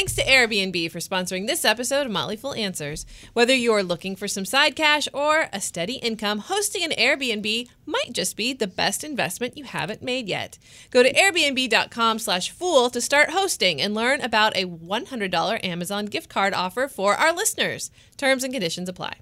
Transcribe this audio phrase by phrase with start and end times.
[0.00, 3.04] Thanks to Airbnb for sponsoring this episode of Motley Fool Answers.
[3.34, 8.14] Whether you're looking for some side cash or a steady income, hosting an Airbnb might
[8.14, 10.56] just be the best investment you haven't made yet.
[10.90, 16.88] Go to airbnb.com/fool to start hosting and learn about a $100 Amazon gift card offer
[16.88, 17.90] for our listeners.
[18.16, 19.16] Terms and conditions apply.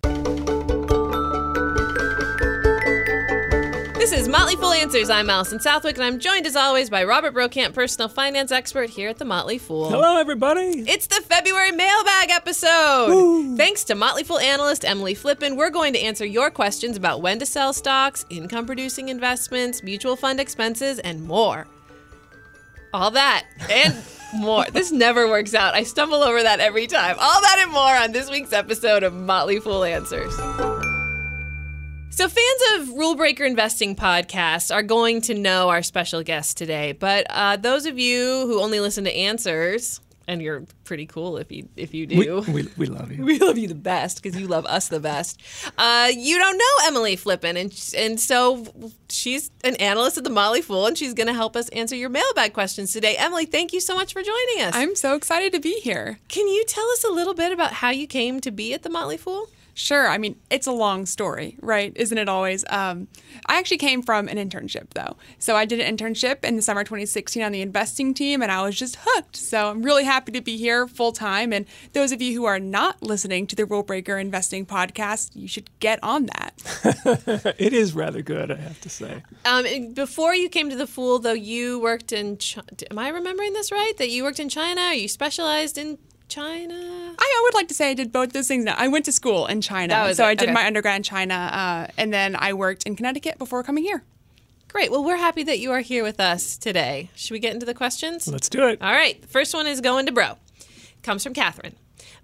[4.09, 5.11] This is Motley Fool Answers.
[5.11, 9.11] I'm Allison Southwick, and I'm joined as always by Robert Brokamp, personal finance expert here
[9.11, 9.91] at the Motley Fool.
[9.91, 10.83] Hello, everybody.
[10.89, 13.09] It's the February mailbag episode.
[13.11, 13.55] Woo.
[13.59, 17.39] Thanks to Motley Fool analyst Emily Flippen, we're going to answer your questions about when
[17.39, 21.67] to sell stocks, income producing investments, mutual fund expenses, and more.
[22.95, 23.95] All that and
[24.39, 24.65] more.
[24.73, 25.75] this never works out.
[25.75, 27.17] I stumble over that every time.
[27.21, 30.78] All that and more on this week's episode of Motley Fool Answers.
[32.19, 36.91] So, fans of Rule Breaker Investing podcast are going to know our special guest today.
[36.91, 41.53] But uh, those of you who only listen to answers, and you're pretty cool if
[41.53, 42.41] you if you do.
[42.41, 43.25] We, we, we love you.
[43.25, 45.41] We love you the best because you love us the best.
[45.79, 48.67] Uh, you don't know Emily Flippen, and and so
[49.09, 52.11] she's an analyst at the Motley Fool, and she's going to help us answer your
[52.11, 53.15] mailbag questions today.
[53.17, 54.75] Emily, thank you so much for joining us.
[54.75, 56.19] I'm so excited to be here.
[56.27, 58.91] Can you tell us a little bit about how you came to be at the
[58.91, 59.51] Motley Fool?
[59.79, 60.09] Sure.
[60.09, 61.93] I mean, it's a long story, right?
[61.95, 62.65] Isn't it always?
[62.69, 63.07] Um,
[63.47, 65.17] I actually came from an internship, though.
[65.39, 68.61] So I did an internship in the summer 2016 on the investing team, and I
[68.63, 69.37] was just hooked.
[69.37, 71.53] So I'm really happy to be here full time.
[71.53, 75.47] And those of you who are not listening to the Rule Breaker Investing podcast, you
[75.47, 77.55] should get on that.
[77.59, 79.23] it is rather good, I have to say.
[79.45, 82.39] Um, before you came to the Fool, though, you worked in.
[82.39, 82.59] Ch-
[82.91, 83.97] Am I remembering this right?
[83.99, 84.93] That you worked in China?
[84.93, 86.75] you specialized in China?
[86.75, 88.65] I, I would like to say I did both those things.
[88.65, 90.29] Now I went to school in China, so it.
[90.29, 90.55] I did okay.
[90.55, 94.05] my undergrad in China, uh, and then I worked in Connecticut before coming here.
[94.69, 94.91] Great.
[94.91, 97.09] Well, we're happy that you are here with us today.
[97.15, 98.29] Should we get into the questions?
[98.29, 98.83] Let's do it.
[98.83, 99.21] All right.
[99.21, 100.37] The first one is going to Bro.
[101.03, 101.75] Comes from Catherine.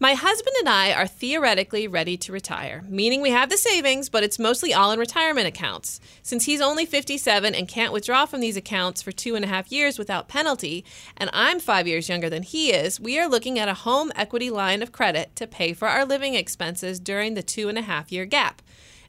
[0.00, 4.25] My husband and I are theoretically ready to retire, meaning we have the savings, but
[4.25, 6.00] it's mostly all in retirement accounts.
[6.20, 9.71] Since he's only 57 and can't withdraw from these accounts for two and a half
[9.71, 10.84] years without penalty,
[11.16, 14.50] and I'm five years younger than he is, we are looking at a home equity
[14.50, 18.11] line of credit to pay for our living expenses during the two and a half
[18.11, 18.62] year gap.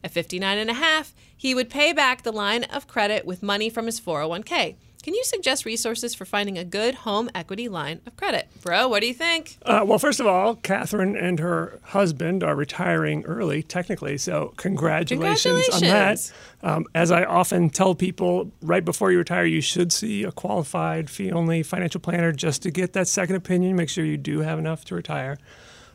[0.03, 3.71] At 59 and a half, he would pay back the line of credit with money
[3.71, 4.75] from his 401k.
[5.05, 8.49] Can you suggest resources for finding a good home equity line of credit?
[8.63, 9.55] Bro, what do you think?
[9.61, 15.67] Uh, well, first of all, Catherine and her husband are retiring early, technically, so congratulations,
[15.67, 16.33] congratulations.
[16.63, 16.75] on that.
[16.75, 21.07] Um, as I often tell people, right before you retire, you should see a qualified
[21.07, 24.57] fee only financial planner just to get that second opinion, make sure you do have
[24.57, 25.37] enough to retire.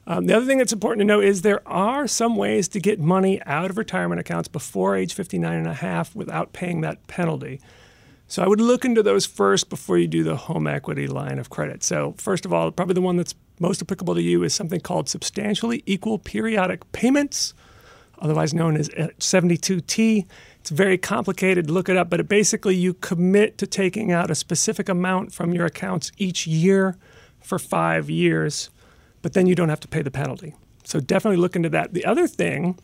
[0.07, 3.01] Um, the other thing that's important to know is there are some ways to get
[3.01, 7.61] money out of retirement accounts before age 59 and a half without paying that penalty.
[8.31, 11.51] So I would look into those first before you do the home equity line of
[11.51, 11.83] credit.
[11.83, 15.09] So, first of all, probably the one that's most applicable to you is something called
[15.09, 17.55] substantially equal periodic payments,
[18.21, 20.27] otherwise known as 72T.
[20.61, 24.37] It's very complicated, look it up, but it basically you commit to taking out a
[24.37, 26.97] specific amount from your accounts each year
[27.41, 28.71] for five years,
[29.23, 30.55] but then you don't have to pay the penalty.
[30.85, 31.95] So definitely look into that.
[31.95, 32.79] The other thing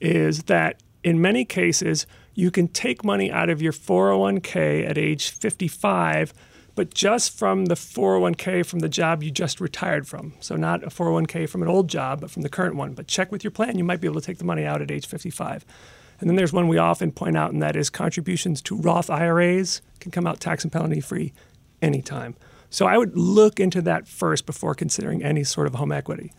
[0.00, 5.30] is that in many cases, you can take money out of your 401k at age
[5.30, 6.32] 55,
[6.74, 10.32] but just from the 401k from the job you just retired from.
[10.40, 12.94] So, not a 401k from an old job, but from the current one.
[12.94, 13.76] But check with your plan.
[13.76, 15.64] You might be able to take the money out at age 55.
[16.20, 19.82] And then there's one we often point out, and that is contributions to Roth IRAs
[20.00, 21.32] can come out tax and penalty free
[21.82, 22.36] anytime.
[22.70, 26.32] So, I would look into that first before considering any sort of home equity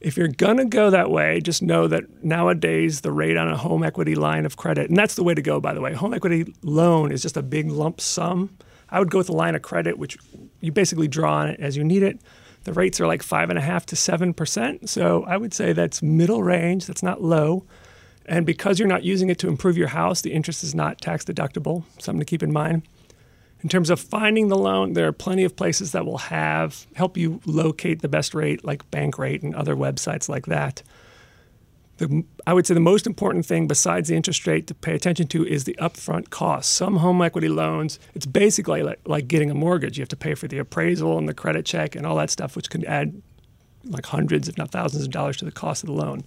[0.00, 3.56] if you're going to go that way, just know that nowadays the rate on a
[3.56, 5.92] home equity line of credit, and that's the way to go, by the way.
[5.92, 8.56] Home equity loan is just a big lump sum.
[8.88, 10.16] I would go with a line of credit, which
[10.60, 12.18] you basically draw on it as you need it.
[12.64, 14.88] The rates are like five and a half to seven percent.
[14.88, 16.86] So I would say that's middle range.
[16.86, 17.64] That's not low.
[18.26, 21.24] And because you're not using it to improve your house, the interest is not tax
[21.24, 21.84] deductible.
[21.98, 22.82] Something to keep in mind.
[23.62, 27.16] In terms of finding the loan, there are plenty of places that will have help
[27.16, 30.82] you locate the best rate, like Bankrate and other websites like that.
[31.98, 35.26] The, I would say the most important thing besides the interest rate to pay attention
[35.28, 36.72] to is the upfront cost.
[36.72, 39.98] Some home equity loans, it's basically like, like getting a mortgage.
[39.98, 42.56] You have to pay for the appraisal and the credit check and all that stuff,
[42.56, 43.20] which can add
[43.84, 46.24] like hundreds, if not thousands of dollars to the cost of the loan.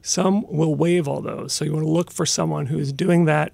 [0.00, 1.52] Some will waive all those.
[1.52, 3.52] So you want to look for someone who is doing that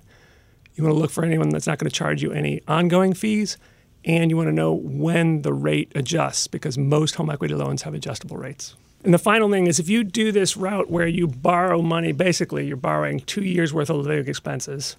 [0.77, 3.57] you want to look for anyone that's not going to charge you any ongoing fees,
[4.05, 7.95] and you want to know when the rate adjusts because most home equity loans have
[7.95, 8.77] adjustable rates.
[9.03, 12.67] And the final thing is if you do this route where you borrow money, basically
[12.67, 14.97] you're borrowing two years worth of living expenses,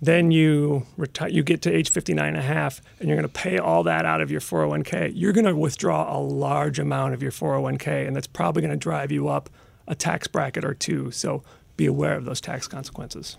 [0.00, 3.32] then you retire, you get to age 59 and a half, and you're going to
[3.32, 5.12] pay all that out of your 401k.
[5.14, 8.76] You're going to withdraw a large amount of your 401k, and that's probably going to
[8.76, 9.48] drive you up
[9.86, 11.10] a tax bracket or two.
[11.10, 11.42] So
[11.76, 13.36] be aware of those tax consequences.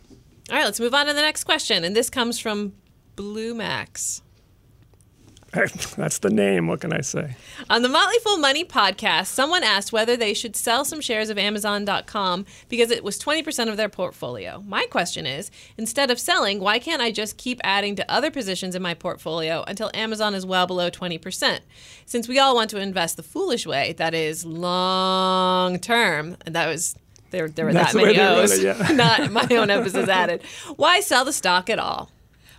[0.50, 1.84] All right, let's move on to the next question.
[1.84, 2.74] And this comes from
[3.16, 4.22] Blue Max.
[5.96, 6.68] That's the name.
[6.68, 7.36] What can I say?
[7.70, 11.38] On the Motley Fool Money podcast, someone asked whether they should sell some shares of
[11.38, 14.62] Amazon.com because it was 20% of their portfolio.
[14.68, 18.76] My question is instead of selling, why can't I just keep adding to other positions
[18.76, 21.60] in my portfolio until Amazon is well below 20%?
[22.06, 26.68] Since we all want to invest the foolish way, that is long term, and that
[26.68, 26.96] was
[27.36, 28.92] there, there were That's that many O's, it, yeah.
[28.94, 30.42] not my own emphasis added.
[30.78, 32.10] Why sell the stock at all?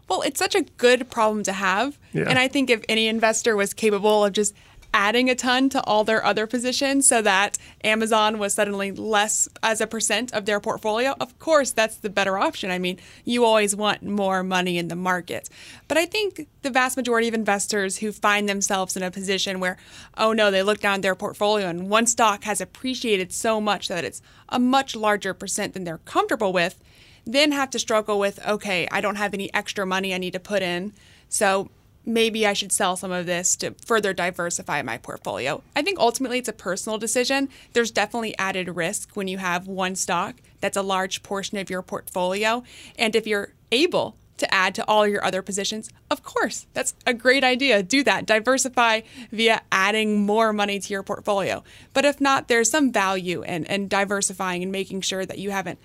[0.08, 1.98] Well, it's such a good problem to have.
[2.12, 2.26] Yeah.
[2.28, 4.54] And I think if any investor was capable of just
[4.96, 9.82] adding a ton to all their other positions so that Amazon was suddenly less as
[9.82, 12.70] a percent of their portfolio, of course, that's the better option.
[12.70, 15.50] I mean, you always want more money in the market.
[15.86, 19.76] But I think the vast majority of investors who find themselves in a position where,
[20.16, 24.02] oh no, they look down their portfolio and one stock has appreciated so much that
[24.02, 26.82] it's a much larger percent than they're comfortable with,
[27.26, 30.40] then have to struggle with, okay, I don't have any extra money I need to
[30.40, 30.94] put in.
[31.28, 31.68] So
[32.06, 35.62] maybe I should sell some of this to further diversify my portfolio.
[35.74, 37.48] I think ultimately it's a personal decision.
[37.72, 41.82] There's definitely added risk when you have one stock that's a large portion of your
[41.82, 42.62] portfolio.
[42.96, 47.14] And if you're able to add to all your other positions, of course, that's a
[47.14, 47.82] great idea.
[47.82, 48.26] Do that.
[48.26, 49.00] Diversify
[49.32, 51.64] via adding more money to your portfolio.
[51.92, 55.78] But if not, there's some value in, in diversifying and making sure that you haven't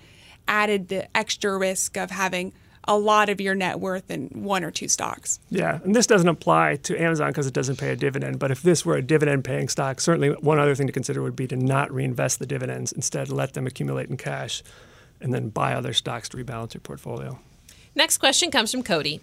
[0.46, 2.52] added the extra risk of having
[2.88, 5.38] a lot of your net worth in one or two stocks.
[5.50, 8.38] Yeah, and this doesn't apply to Amazon because it doesn't pay a dividend.
[8.38, 11.36] But if this were a dividend paying stock, certainly one other thing to consider would
[11.36, 12.92] be to not reinvest the dividends.
[12.92, 14.62] Instead, let them accumulate in cash
[15.20, 17.38] and then buy other stocks to rebalance your portfolio.
[17.94, 19.20] Next question comes from Cody.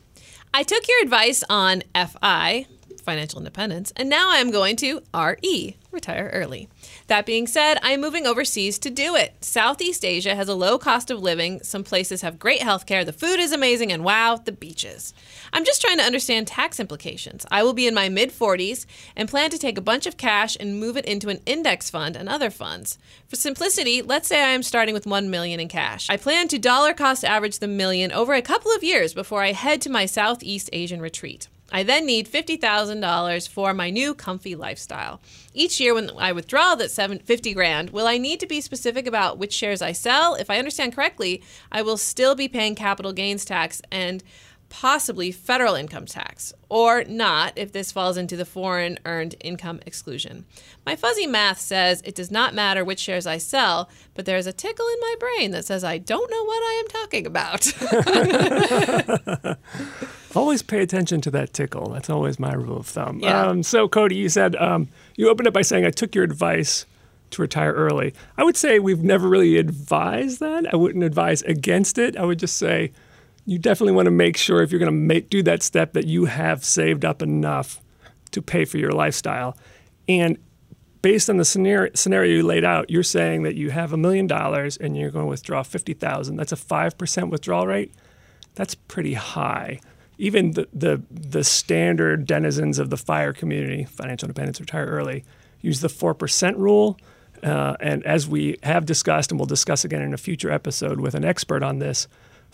[0.54, 2.66] I took your advice on FI,
[3.02, 6.70] financial independence, and now I am going to RE, retire early.
[7.08, 9.44] That being said, I am moving overseas to do it.
[9.44, 13.40] Southeast Asia has a low cost of living, some places have great healthcare, the food
[13.40, 15.14] is amazing, and wow, the beaches.
[15.52, 17.46] I'm just trying to understand tax implications.
[17.52, 18.86] I will be in my mid 40s
[19.16, 22.16] and plan to take a bunch of cash and move it into an index fund
[22.16, 22.98] and other funds.
[23.28, 26.10] For simplicity, let's say I am starting with 1 million in cash.
[26.10, 29.54] I plan to dollar cost average the million over a couple of years before I
[29.54, 31.48] head to my Southeast Asian retreat.
[31.72, 35.22] I then need $50,000 for my new comfy lifestyle.
[35.54, 39.06] Each year when I withdraw that seven, 50 grand, will I need to be specific
[39.06, 40.36] about which shares I sell?
[40.36, 44.24] If I understand correctly, I will still be paying capital gains tax and
[44.70, 50.46] possibly federal income tax, or not if this falls into the foreign earned income exclusion.
[50.86, 54.48] My fuzzy math says it does not matter which shares I sell, but there is
[54.48, 57.66] a tickle in my brain that says I don't know what I am talking about.
[60.36, 61.90] Always pay attention to that tickle.
[61.90, 63.20] That's always my rule of thumb.
[63.20, 63.48] Yeah.
[63.48, 66.86] Um, so, Cody, you said um, you opened up by saying, I took your advice
[67.32, 68.14] to retire early.
[68.38, 70.72] I would say we've never really advised that.
[70.72, 72.16] I wouldn't advise against it.
[72.16, 72.92] I would just say
[73.50, 76.06] you definitely want to make sure if you're going to make, do that step that
[76.06, 77.82] you have saved up enough
[78.30, 79.58] to pay for your lifestyle.
[80.08, 80.38] And
[81.02, 84.28] based on the scenario, scenario you laid out, you're saying that you have a million
[84.28, 86.36] dollars and you're going to withdraw 50,000.
[86.36, 87.92] That's a 5% withdrawal rate.
[88.54, 89.80] That's pretty high.
[90.20, 95.26] Even the, the, the standard denizens of the FIRE community, financial independence, retire early,
[95.62, 97.00] use the 4% rule.
[97.42, 101.16] Uh, and as we have discussed, and we'll discuss again in a future episode with
[101.16, 102.08] an expert on this,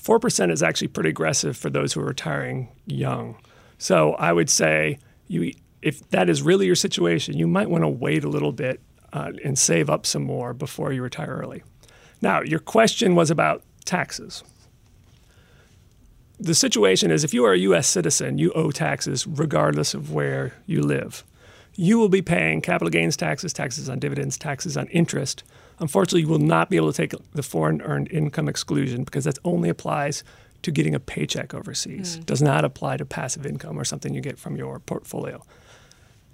[0.06, 3.38] 4% is actually pretty aggressive for those who are retiring young.
[3.80, 7.90] So I would say you, if that is really your situation, you might want to
[7.90, 8.80] wait a little bit
[9.14, 11.64] uh, and save up some more before you retire early.
[12.22, 14.44] Now, your question was about taxes.
[16.40, 17.88] The situation is if you are a U.S.
[17.88, 21.24] citizen, you owe taxes regardless of where you live.
[21.76, 25.44] You will be paying capital gains taxes, taxes on dividends, taxes on interest.
[25.80, 29.38] Unfortunately, you will not be able to take the foreign earned income exclusion because that
[29.44, 30.24] only applies
[30.62, 32.18] to getting a paycheck overseas.
[32.18, 32.26] Mm.
[32.26, 35.44] Does not apply to passive income or something you get from your portfolio.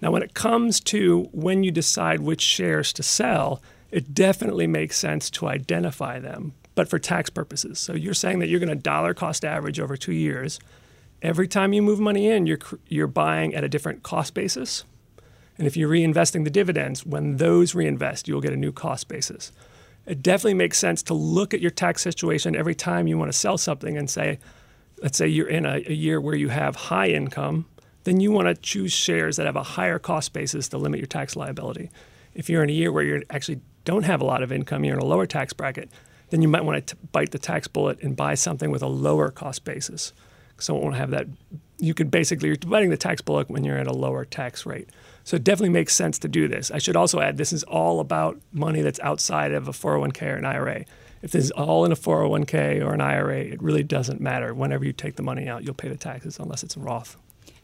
[0.01, 4.97] Now, when it comes to when you decide which shares to sell, it definitely makes
[4.97, 7.77] sense to identify them, but for tax purposes.
[7.79, 10.59] So you're saying that you're going to dollar cost average over two years.
[11.21, 14.85] Every time you move money in, you're, you're buying at a different cost basis.
[15.61, 19.51] And if you're reinvesting the dividends, when those reinvest, you'll get a new cost basis.
[20.07, 23.37] It definitely makes sense to look at your tax situation every time you want to
[23.37, 24.39] sell something and say,
[25.03, 27.67] let's say you're in a, a year where you have high income,
[28.05, 31.05] then you want to choose shares that have a higher cost basis to limit your
[31.05, 31.91] tax liability.
[32.33, 34.95] If you're in a year where you actually don't have a lot of income, you're
[34.95, 35.91] in a lower tax bracket,
[36.31, 39.29] then you might want to bite the tax bullet and buy something with a lower
[39.29, 40.11] cost basis.
[40.57, 41.27] So it won't have that.
[41.81, 44.89] You can basically you're biting the tax bullet when you're at a lower tax rate.
[45.23, 46.71] So it definitely makes sense to do this.
[46.71, 50.35] I should also add this is all about money that's outside of a 401k or
[50.37, 50.85] an IRA.
[51.21, 54.53] If this is all in a 401k or an IRA, it really doesn't matter.
[54.53, 57.17] Whenever you take the money out, you'll pay the taxes unless it's a Roth.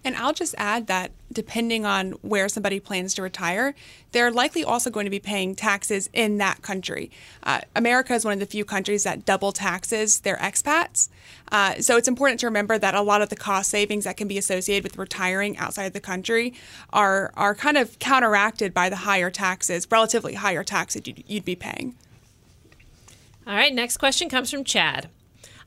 [0.03, 3.75] And I'll just add that depending on where somebody plans to retire,
[4.13, 7.11] they're likely also going to be paying taxes in that country.
[7.43, 11.09] Uh, America is one of the few countries that double taxes their expats.
[11.51, 14.27] Uh, so it's important to remember that a lot of the cost savings that can
[14.27, 16.53] be associated with retiring outside of the country
[16.93, 21.55] are, are kind of counteracted by the higher taxes, relatively higher taxes you'd, you'd be
[21.55, 21.95] paying.
[23.45, 25.09] All right, next question comes from Chad.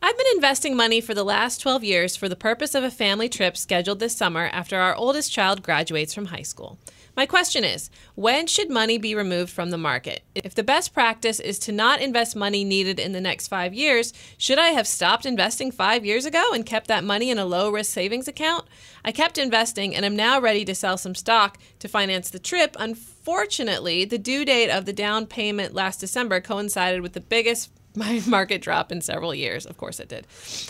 [0.03, 3.29] I've been investing money for the last 12 years for the purpose of a family
[3.29, 6.79] trip scheduled this summer after our oldest child graduates from high school.
[7.19, 10.23] My question is when should money be removed from the market?
[10.35, 14.15] If the best practice is to not invest money needed in the next five years,
[14.39, 17.71] should I have stopped investing five years ago and kept that money in a low
[17.71, 18.67] risk savings account?
[19.05, 22.75] I kept investing and am now ready to sell some stock to finance the trip.
[22.79, 28.23] Unfortunately, the due date of the down payment last December coincided with the biggest my
[28.27, 29.67] market drop in several years.
[29.67, 30.27] Of course it did.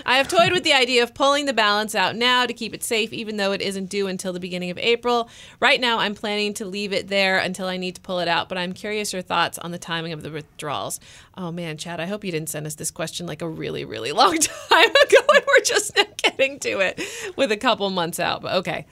[0.06, 2.82] I have toyed with the idea of pulling the balance out now to keep it
[2.82, 5.28] safe, even though it isn't due until the beginning of April.
[5.60, 8.48] Right now, I'm planning to leave it there until I need to pull it out,
[8.48, 11.00] but I'm curious your thoughts on the timing of the withdrawals.
[11.36, 14.12] Oh man, Chad, I hope you didn't send us this question like a really, really
[14.20, 17.00] long time ago and we're just now getting to it
[17.36, 18.86] with a couple months out, but okay.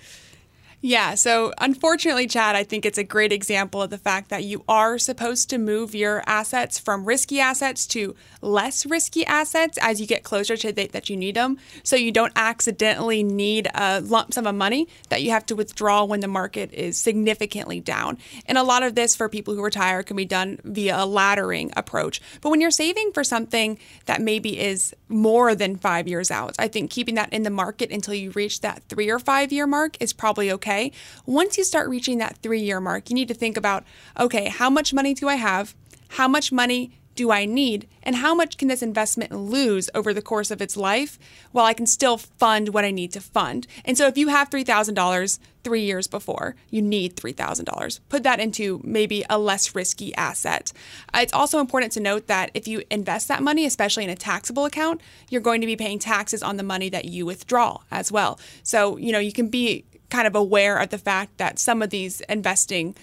[0.80, 4.62] Yeah, so unfortunately, Chad, I think it's a great example of the fact that you
[4.68, 10.06] are supposed to move your assets from risky assets to less risky assets as you
[10.06, 11.58] get closer to the date that you need them.
[11.82, 16.04] So you don't accidentally need a lump sum of money that you have to withdraw
[16.04, 18.16] when the market is significantly down.
[18.46, 21.72] And a lot of this for people who retire can be done via a laddering
[21.76, 22.20] approach.
[22.40, 26.68] But when you're saving for something that maybe is more than five years out, I
[26.68, 29.96] think keeping that in the market until you reach that three or five year mark
[29.98, 30.92] is probably okay okay.
[31.24, 33.84] Once you start reaching that three year mark, you need to think about
[34.18, 35.74] okay, how much money do I have?
[36.10, 37.88] How much money do I need?
[38.04, 41.18] And how much can this investment lose over the course of its life
[41.50, 43.66] while I can still fund what I need to fund?
[43.84, 48.00] And so if you have $3,000 three years before, you need $3,000.
[48.08, 50.72] Put that into maybe a less risky asset.
[51.12, 54.16] Uh, it's also important to note that if you invest that money, especially in a
[54.16, 58.12] taxable account, you're going to be paying taxes on the money that you withdraw as
[58.12, 58.38] well.
[58.62, 61.90] So, you know, you can be kind of aware of the fact that some of
[61.90, 62.94] these investing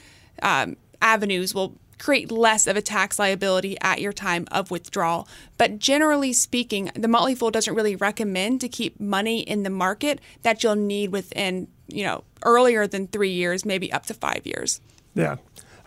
[0.42, 5.28] um, avenues will create less of a tax liability at your time of withdrawal.
[5.58, 10.20] But generally speaking, the Motley Fool doesn't really recommend to keep money in the market
[10.42, 14.82] that you'll need within, you know, earlier than three years, maybe up to five years.
[15.14, 15.38] Yeah.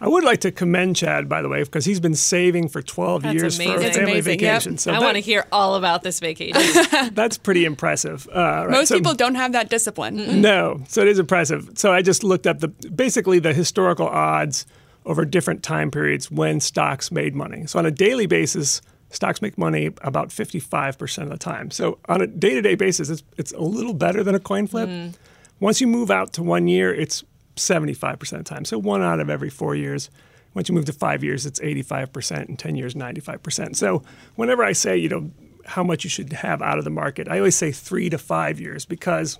[0.01, 3.23] I would like to commend Chad, by the way, because he's been saving for 12
[3.23, 3.75] that's years amazing.
[3.75, 4.39] for a family amazing.
[4.39, 4.73] vacation.
[4.75, 4.81] Yep.
[4.81, 6.87] So I that, want to hear all about this vacation.
[7.15, 8.29] that's pretty impressive.
[8.33, 8.71] Uh, right.
[8.71, 10.41] Most so, people don't have that discipline.
[10.41, 11.71] No, so it is impressive.
[11.75, 14.67] So I just looked up the basically the historical odds
[15.05, 17.67] over different time periods when stocks made money.
[17.67, 21.71] So on a daily basis, stocks make money about 55% of the time.
[21.71, 25.15] So on a day-to-day basis, it's, it's a little better than a coin flip.
[25.61, 27.25] Once you move out to one year, it's
[27.59, 28.65] 75% of the time.
[28.65, 30.11] So one out of every four years.
[30.55, 33.77] Once you move to five years, it's 85%, and 10 years, 95%.
[33.77, 34.03] So
[34.35, 35.31] whenever I say, you know,
[35.67, 38.59] how much you should have out of the market, I always say three to five
[38.59, 39.39] years because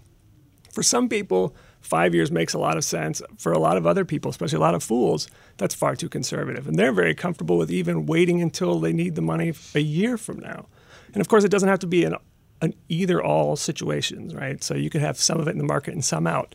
[0.73, 3.23] for some people, five years makes a lot of sense.
[3.39, 6.69] For a lot of other people, especially a lot of fools, that's far too conservative.
[6.69, 10.39] And they're very comfortable with even waiting until they need the money a year from
[10.39, 10.67] now.
[11.15, 12.17] And of course, it doesn't have to be an,
[12.61, 14.63] an either all situations, right?
[14.63, 16.55] So you could have some of it in the market and some out.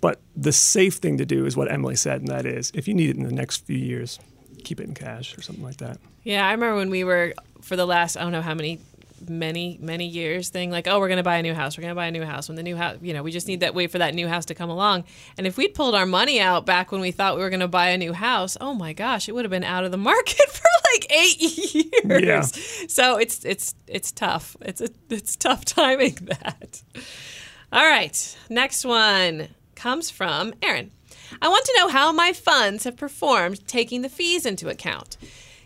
[0.00, 2.94] But the safe thing to do is what Emily said, and that is if you
[2.94, 4.18] need it in the next few years,
[4.64, 5.98] keep it in cash or something like that.
[6.22, 8.80] yeah, I remember when we were for the last I don't know how many
[9.28, 11.90] many many years thing like oh we're going to buy a new house we're going
[11.90, 13.74] to buy a new house when the new house you know we just need that
[13.74, 15.04] wait for that new house to come along.
[15.38, 17.68] And if we'd pulled our money out back when we thought we were going to
[17.68, 20.48] buy a new house oh my gosh it would have been out of the market
[20.50, 21.40] for like 8
[21.74, 22.22] years.
[22.24, 22.42] Yeah.
[22.88, 24.54] so it's it's it's tough.
[24.60, 26.82] It's a, it's tough timing that.
[27.72, 30.90] All right next one comes from Aaron
[31.40, 35.16] I want to know how my funds have performed taking the fees into account.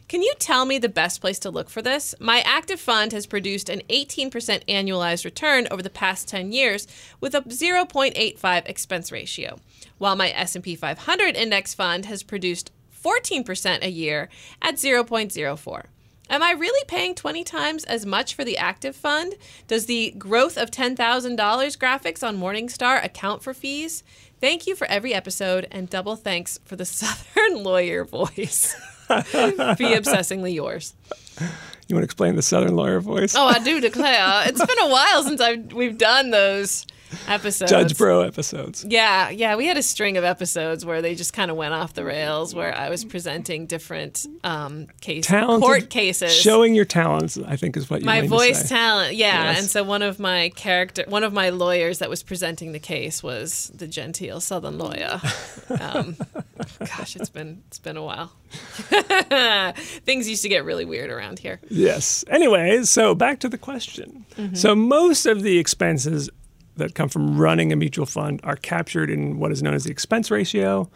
[0.08, 2.16] Can you tell me the best place to look for this?
[2.18, 4.30] My active fund has produced an 18%
[4.66, 6.88] annualized return over the past 10 years
[7.20, 9.58] with a 0.85 expense ratio,
[9.98, 12.72] while my S&P 500 index fund has produced
[13.04, 14.28] 14% a year
[14.60, 15.84] at 0.04.
[16.30, 19.34] Am I really paying 20 times as much for the active fund?
[19.66, 24.04] Does the growth of $10,000 graphics on Morningstar account for fees?
[24.40, 28.76] Thank you for every episode and double thanks for the Southern lawyer voice.
[29.08, 30.94] Be obsessingly yours.
[31.88, 33.34] You want to explain the Southern lawyer voice?
[33.34, 34.44] Oh, I do declare.
[34.46, 36.86] It's been a while since I've we've done those
[37.28, 37.70] episodes.
[37.70, 38.84] Judge Bro episodes.
[38.88, 41.94] Yeah, yeah, we had a string of episodes where they just kind of went off
[41.94, 47.38] the rails, where I was presenting different um, case Talented, court cases, Showing your talents,
[47.38, 49.14] I think, is what you my voice talent.
[49.14, 49.60] Yeah, Yes.
[49.60, 53.22] and so one of my character, one of my lawyers that was presenting the case
[53.22, 55.20] was the genteel Southern lawyer.
[55.80, 56.16] Um,
[56.78, 58.32] gosh, it's been it's been a while.
[60.04, 61.60] Things used to get really weird around here.
[61.68, 62.24] Yes.
[62.28, 64.24] Anyways, so back to the question.
[64.54, 66.30] So most of the expenses
[66.80, 69.90] that come from running a mutual fund are captured in what is known as the
[69.90, 70.90] expense ratio.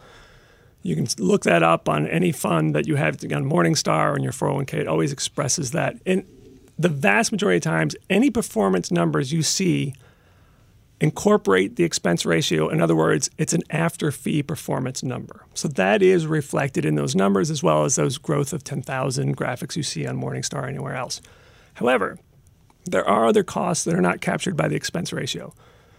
[0.83, 4.23] You can look that up on any fund that you have on Morningstar or in
[4.23, 4.73] your 401k.
[4.75, 5.97] It always expresses that.
[6.05, 6.25] And
[6.77, 9.95] the vast majority of times, any performance numbers you see
[11.01, 12.69] incorporate the expense ratio.
[12.69, 15.45] In other words, it's an after fee performance number.
[15.53, 19.75] So that is reflected in those numbers as well as those growth of 10,000 graphics
[19.75, 21.21] you see on Morningstar or anywhere else.
[21.75, 22.17] However,
[22.85, 25.53] there are other costs that are not captured by the expense ratio.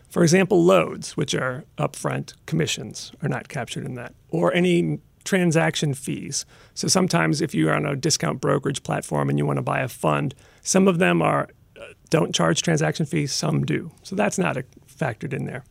[0.08, 5.92] For example, loads, which are upfront commissions, are not captured in that, or any transaction
[5.92, 6.46] fees.
[6.74, 9.88] So sometimes, if you're on a discount brokerage platform and you want to buy a
[9.88, 11.48] fund, some of them are
[11.78, 13.90] uh, don't charge transaction fees, some do.
[14.02, 15.64] So that's not a, factored in there.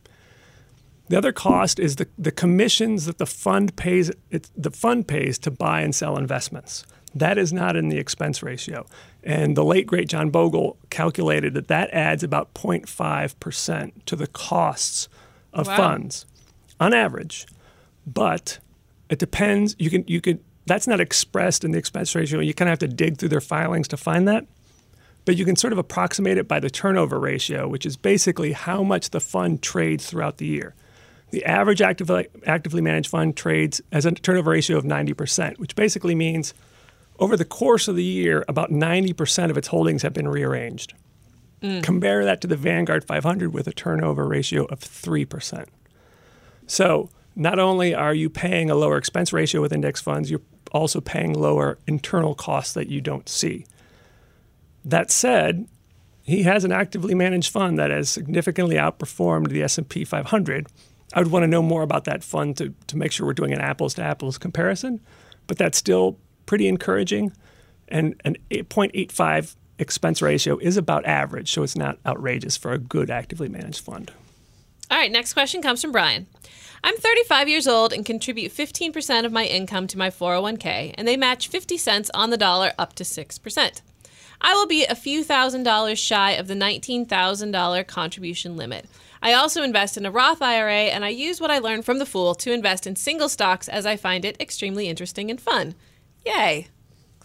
[1.08, 4.10] The other cost is the, the commissions that the fund pays.
[4.30, 6.84] It, the fund pays to buy and sell investments.
[7.18, 8.84] That is not in the expense ratio.
[9.24, 15.08] And the late great John Bogle calculated that that adds about 0.5% to the costs
[15.52, 15.76] of Wow.
[15.76, 16.26] funds
[16.78, 17.46] on average.
[18.06, 18.58] But
[19.08, 19.74] it depends.
[19.78, 22.40] You can you could that's not expressed in the expense ratio.
[22.40, 24.46] You kind of have to dig through their filings to find that.
[25.24, 28.82] But you can sort of approximate it by the turnover ratio, which is basically how
[28.82, 30.74] much the fund trades throughout the year.
[31.30, 36.14] The average actively, actively managed fund trades as a turnover ratio of 90%, which basically
[36.14, 36.54] means
[37.18, 40.94] over the course of the year, about 90% of its holdings have been rearranged.
[41.62, 41.82] Mm.
[41.82, 45.66] Compare that to the Vanguard 500 with a turnover ratio of 3%.
[46.66, 50.42] So not only are you paying a lower expense ratio with index funds, you're
[50.72, 53.66] also paying lower internal costs that you don't see.
[54.84, 55.66] That said,
[56.22, 60.66] he has an actively managed fund that has significantly outperformed the S&P 500.
[61.14, 63.52] I would want to know more about that fund to, to make sure we're doing
[63.52, 65.00] an apples to apples comparison,
[65.46, 67.32] but that's still pretty encouraging.
[67.88, 73.10] And an 8.85 expense ratio is about average, so it's not outrageous for a good
[73.10, 74.12] actively managed fund.
[74.90, 76.26] All right, next question comes from Brian.
[76.84, 81.16] I'm 35 years old and contribute 15% of my income to my 401k, and they
[81.16, 83.80] match 50 cents on the dollar up to 6%.
[84.40, 88.86] I will be a few thousand dollars shy of the $19,000 contribution limit.
[89.22, 92.06] I also invest in a Roth IRA, and I use what I learned from the
[92.06, 95.74] Fool to invest in single stocks as I find it extremely interesting and fun.
[96.26, 96.68] Yay!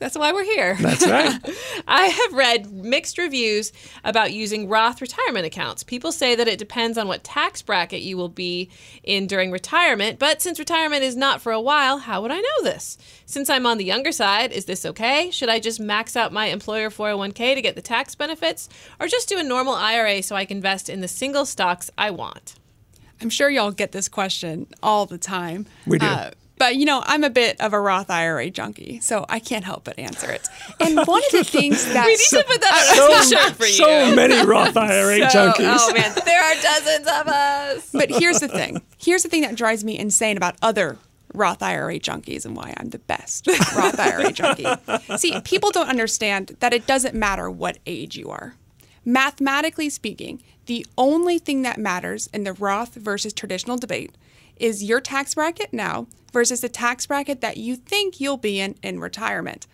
[0.02, 0.76] That's why we're here.
[0.82, 1.40] That's right.
[1.88, 3.72] I have read mixed reviews
[4.04, 5.84] about using Roth retirement accounts.
[5.84, 8.72] People say that it depends on what tax bracket you will be
[9.04, 12.64] in during retirement, but since retirement is not for a while, how would I know
[12.64, 12.98] this?
[13.28, 15.30] Since I'm on the younger side, is this okay?
[15.30, 19.30] Should I just max out my employer 401k to get the tax benefits, or just
[19.30, 22.56] do a normal IRA so I can invest in the single stocks I want?
[23.22, 25.68] I'm sure y'all get this question all the time.
[25.86, 26.08] We do.
[26.08, 26.32] Uh,
[26.62, 29.84] but you know, I'm a bit of a Roth IRA junkie, so I can't help
[29.84, 30.48] but answer it.
[30.80, 33.66] And one of the things that We need to put that on a t-shirt for
[33.66, 33.72] you.
[33.72, 35.78] so many Roth IRA So- junkies.
[35.80, 37.90] Oh man, there are dozens of us.
[37.92, 38.82] but here's the thing.
[39.00, 40.98] Here's the thing that drives me insane about other
[41.34, 44.68] Roth IRA junkies and why I'm the best Roth IRA junkie.
[45.18, 48.54] See, people don't understand that it doesn't matter what age you are.
[49.04, 54.14] Mathematically speaking, the only thing that matters in the Roth versus traditional debate
[54.58, 58.76] is your tax bracket now versus the tax bracket that you think you'll be in
[58.84, 59.68] in retirement.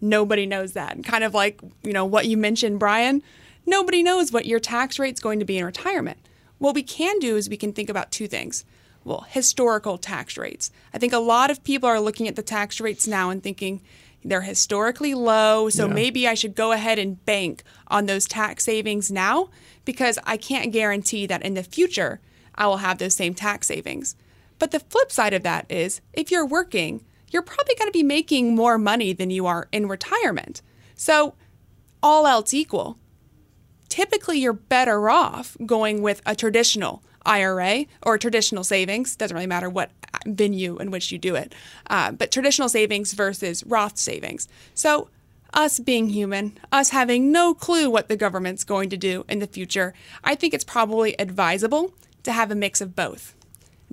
[0.00, 0.94] Nobody knows that.
[0.94, 3.22] And kind of like, you know, what you mentioned, Brian,
[3.66, 6.18] nobody knows what your tax rate's going to be in retirement.
[6.58, 8.64] What we can do is we can think about two things.
[9.04, 10.70] Well, historical tax rates.
[10.94, 13.80] I think a lot of people are looking at the tax rates now and thinking
[14.24, 15.94] they're historically low, so Yeah.
[15.94, 19.48] maybe I should go ahead and bank on those tax savings now
[19.84, 22.20] because I can't guarantee that in the future
[22.54, 24.14] I will have those same tax savings.
[24.62, 28.04] But the flip side of that is if you're working, you're probably going to be
[28.04, 30.62] making more money than you are in retirement.
[30.94, 31.34] So,
[32.00, 32.96] all else equal,
[33.88, 39.16] typically you're better off going with a traditional IRA or traditional savings.
[39.16, 39.90] Doesn't really matter what
[40.26, 41.56] venue in which you do it,
[41.90, 44.46] uh, but traditional savings versus Roth savings.
[44.74, 45.08] So,
[45.52, 49.48] us being human, us having no clue what the government's going to do in the
[49.48, 53.34] future, I think it's probably advisable to have a mix of both.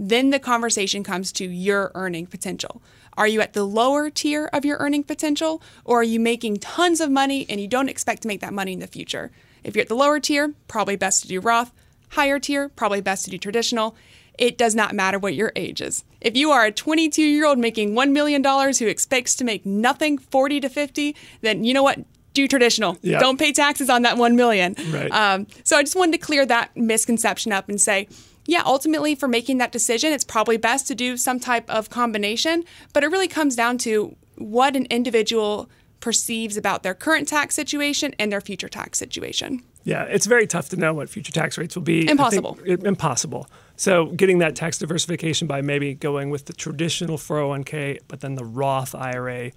[0.01, 2.81] Then the conversation comes to your earning potential.
[3.17, 7.01] Are you at the lower tier of your earning potential, or are you making tons
[7.01, 9.29] of money and you don't expect to make that money in the future?
[9.61, 11.73] If you're at the lower tier, probably best to do Roth.
[12.11, 13.93] Higher tier, probably best to do traditional.
[14.37, 16.05] It does not matter what your age is.
[16.21, 20.17] If you are a 22 year old making $1 million who expects to make nothing
[20.17, 21.99] 40 to 50, then you know what?
[22.33, 22.97] Do traditional.
[23.01, 23.19] Yep.
[23.19, 24.75] Don't pay taxes on that 1 million.
[24.91, 25.11] Right.
[25.11, 28.07] Um, so I just wanted to clear that misconception up and say,
[28.49, 32.63] yeah, ultimately for making that decision, it's probably best to do some type of combination,
[32.93, 38.15] but it really comes down to what an individual perceives about their current tax situation
[38.17, 39.61] and their future tax situation.
[39.83, 42.01] Yeah, it's very tough to know what future tax rates will be.
[42.01, 42.57] Think Impossible.
[42.65, 43.47] it- impossible.
[43.75, 48.45] So getting that tax diversification by maybe going with the traditional 401k, but then the
[48.45, 49.51] Roth IRA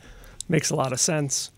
[0.49, 1.51] makes a lot of sense.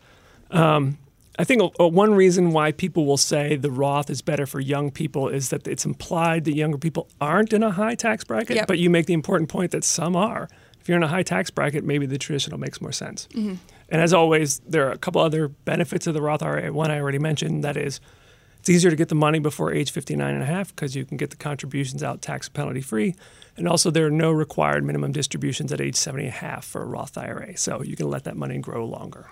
[0.50, 0.98] Um,
[1.38, 4.90] I think uh, one reason why people will say the Roth is better for young
[4.90, 8.68] people is that it's implied that younger people aren't in a high tax bracket, Yep.
[8.68, 10.48] but you make the important point that some are.
[10.80, 13.26] If you're in a high tax bracket, maybe the traditional makes more sense.
[13.34, 16.72] And as always, there are a couple other benefits of the Roth IRA.
[16.72, 18.00] One I already mentioned, that is
[18.60, 21.16] it's easier to get the money before age 59 and a half because you can
[21.16, 23.14] get the contributions out tax penalty free.
[23.56, 26.82] And also, there are no required minimum distributions at age 70 and a half for
[26.82, 27.56] a Roth IRA.
[27.56, 29.26] So you can let that money grow longer.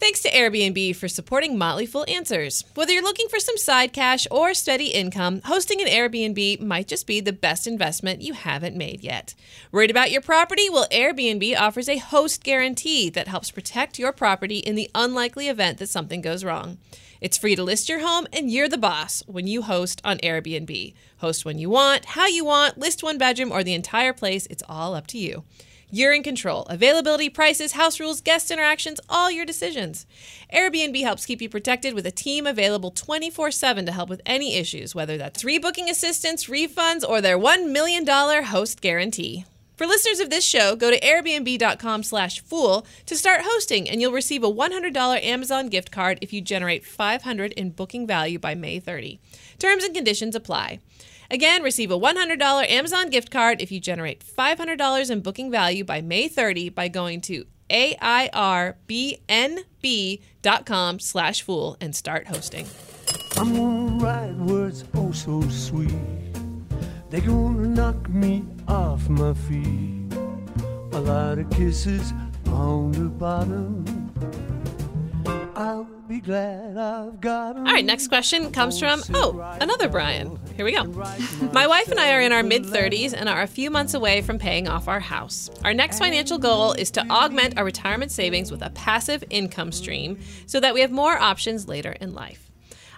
[0.00, 2.64] Thanks to Airbnb for supporting Motley Fool Answers.
[2.74, 7.06] Whether you're looking for some side cash or steady income, hosting an Airbnb might just
[7.06, 9.34] be the best investment you haven't made yet.
[9.70, 10.70] Worried about your property?
[10.70, 15.76] Well, Airbnb offers a host guarantee that helps protect your property in the unlikely event
[15.76, 16.78] that something goes wrong.
[17.20, 20.94] It's free to list your home, and you're the boss when you host on Airbnb.
[21.18, 24.46] Host when you want, how you want, list one bedroom or the entire place.
[24.46, 25.44] It's all up to you.
[25.92, 26.62] You're in control.
[26.62, 30.06] Availability, prices, house rules, guest interactions, all your decisions.
[30.54, 34.54] Airbnb helps keep you protected with a team available 24 7 to help with any
[34.54, 39.44] issues, whether that's rebooking assistance, refunds, or their $1 million host guarantee.
[39.80, 44.12] For listeners of this show, go to airbnb.com slash fool to start hosting, and you'll
[44.12, 48.78] receive a $100 Amazon gift card if you generate 500 in booking value by May
[48.78, 49.18] 30.
[49.58, 50.80] Terms and conditions apply.
[51.30, 56.00] Again, receive a $100 Amazon gift card if you generate $500 in booking value by
[56.00, 58.28] May 30 by going to airbnb.com
[60.98, 62.66] slash fool and start hosting.
[63.36, 65.94] I'm gonna write words oh so sweet.
[67.10, 70.12] They're gonna knock me off my feet.
[70.92, 72.12] A lot of kisses
[72.46, 73.84] on the bottom.
[75.80, 77.56] I'll be glad I've got.
[77.56, 80.38] All right, next question comes from, oh, another Brian.
[80.54, 80.84] Here we go.
[81.54, 84.20] My wife and I are in our mid 30s and are a few months away
[84.20, 85.48] from paying off our house.
[85.64, 90.18] Our next financial goal is to augment our retirement savings with a passive income stream
[90.44, 92.50] so that we have more options later in life.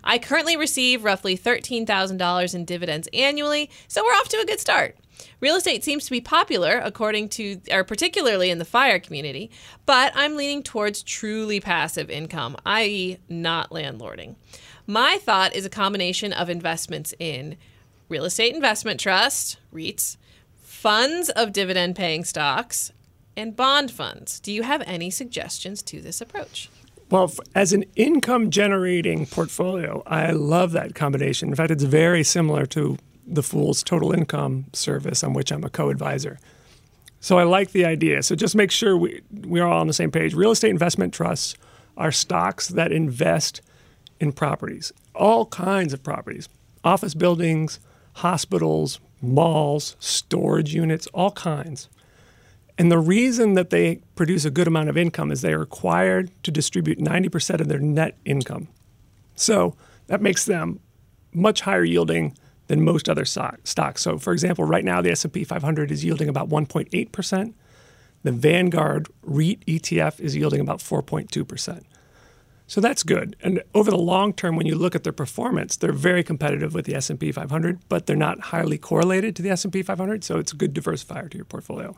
[0.02, 4.96] I currently receive roughly $13,000 in dividends annually, so we're off to a good start.
[5.40, 9.50] Real estate seems to be popular, according to, or particularly in the fire community,
[9.86, 14.36] but I'm leaning towards truly passive income, i.e., not landlording.
[14.86, 17.56] My thought is a combination of investments in
[18.08, 20.16] real estate investment trust, REITs,
[20.60, 22.92] funds of dividend paying stocks,
[23.36, 24.40] and bond funds.
[24.40, 26.68] Do you have any suggestions to this approach?
[27.10, 31.50] Well, as an income generating portfolio, I love that combination.
[31.50, 35.70] In fact, it's very similar to the Fool's total income service, on which I'm a
[35.70, 36.38] co advisor.
[37.20, 38.22] So I like the idea.
[38.22, 40.34] So just make sure we, we're all on the same page.
[40.34, 41.54] Real estate investment trusts
[41.96, 43.60] are stocks that invest
[44.18, 46.48] in properties, all kinds of properties,
[46.82, 47.78] office buildings,
[48.14, 51.88] hospitals, malls, storage units, all kinds.
[52.78, 56.30] And the reason that they produce a good amount of income is they are required
[56.42, 58.68] to distribute 90% of their net income.
[59.36, 60.80] So that makes them
[61.32, 62.36] much higher yielding
[62.72, 64.00] than most other stocks.
[64.00, 67.52] So for example, right now the S&P 500 is yielding about 1.8%.
[68.22, 71.82] The Vanguard REIT ETF is yielding about 4.2%.
[72.66, 73.36] So that's good.
[73.42, 76.86] And over the long term, when you look at their performance, they're very competitive with
[76.86, 80.24] the S&P 500, but they're not highly correlated to the S&P 500.
[80.24, 81.94] So it's a good diversifier to your portfolio.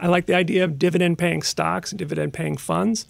[0.00, 3.06] I like the idea of dividend paying stocks and dividend paying funds.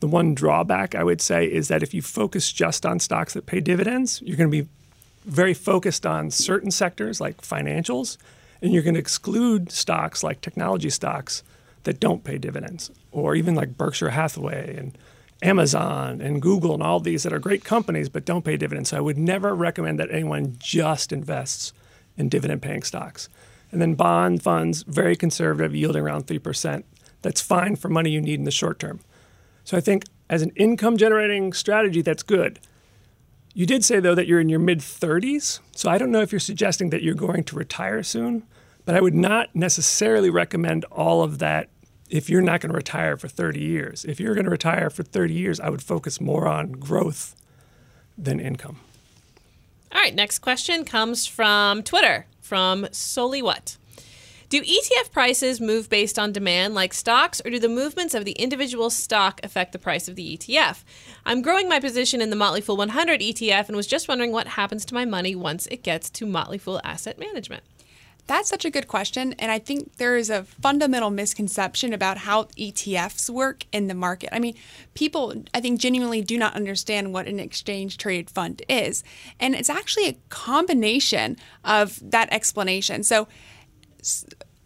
[0.00, 3.46] The one drawback I would say is that if you focus just on stocks that
[3.46, 4.68] pay dividends, you're going to be
[5.24, 8.16] very focused on certain sectors like financials,
[8.62, 11.42] and you're going to exclude stocks like technology stocks
[11.84, 14.96] that don't pay dividends, or even like Berkshire Hathaway and
[15.42, 18.90] Amazon and Google and all these that are great companies but don't pay dividends.
[18.90, 21.72] So I would never recommend that anyone just invests
[22.16, 23.28] in dividend paying stocks.
[23.70, 26.84] And then bond funds, very conservative, yielding around 3%.
[27.22, 29.00] That's fine for money you need in the short term.
[29.64, 32.60] So I think as an income generating strategy, that's good.
[33.54, 35.60] You did say, though, that you're in your mid 30s.
[35.74, 38.42] So I don't know if you're suggesting that you're going to retire soon.
[38.84, 41.70] But I would not necessarily recommend all of that
[42.10, 44.04] if you're not going to retire for 30 years.
[44.04, 47.34] If you're going to retire for 30 years, I would focus more on growth
[48.18, 48.80] than income.
[49.92, 53.76] All right, next question comes from Twitter from Solely What.
[54.54, 58.34] Do ETF prices move based on demand like stocks, or do the movements of the
[58.38, 60.84] individual stock affect the price of the ETF?
[61.26, 64.46] I'm growing my position in the Motley Fool 100 ETF and was just wondering what
[64.46, 67.64] happens to my money once it gets to Motley Fool Asset Management.
[68.28, 69.32] That's such a good question.
[69.40, 74.28] And I think there is a fundamental misconception about how ETFs work in the market.
[74.32, 74.54] I mean,
[74.94, 79.02] people, I think, genuinely do not understand what an exchange traded fund is.
[79.40, 83.02] And it's actually a combination of that explanation.
[83.02, 83.26] So,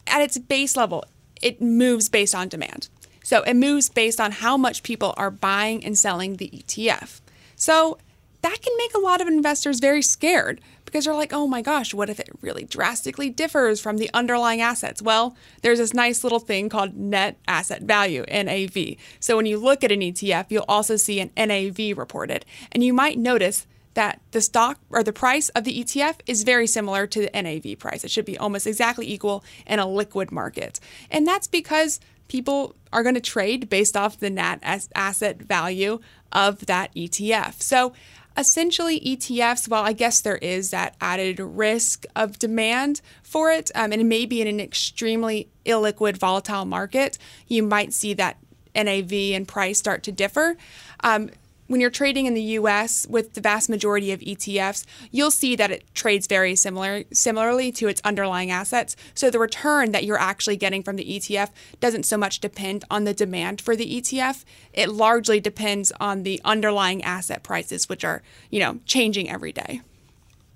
[0.09, 1.05] at its base level,
[1.41, 2.89] it moves based on demand.
[3.23, 7.21] So, it moves based on how much people are buying and selling the ETF.
[7.57, 7.99] So,
[8.43, 11.93] that can make a lot of investors very scared because they're like, oh my gosh,
[11.93, 15.03] what if it really drastically differs from the underlying assets?
[15.03, 18.97] Well, there's this nice little thing called net asset value, NAV.
[19.21, 22.47] So when you look at an ETF, you'll also see an NAV reported.
[22.73, 23.67] And you might notice
[23.99, 27.81] that the stock or the price of the ETF is very similar to the NAV
[27.81, 28.05] price.
[28.05, 30.79] It should be almost exactly equal in a liquid market.
[31.11, 34.61] And that's because people are going to trade based off the net
[34.95, 35.99] asset value
[36.31, 37.61] of that ETF.
[37.61, 37.93] So
[38.37, 43.91] essentially ETFs, while I guess there is that added risk of demand for it, um,
[43.91, 48.37] and it may be in an extremely illiquid, volatile market, you might see that
[48.77, 50.57] NAV and price start to differ.
[51.01, 51.31] Um,
[51.69, 55.71] when you're trading in the US with the vast majority of ETFs, you'll see that
[55.71, 58.97] it trades very similar similarly to its underlying assets.
[59.15, 61.51] So the return that you're actually getting from the ETF
[61.81, 64.45] doesn't so much depend on the demand for the ETF.
[64.73, 69.83] It largely depends on the underlying asset prices which are, you know, changing every day.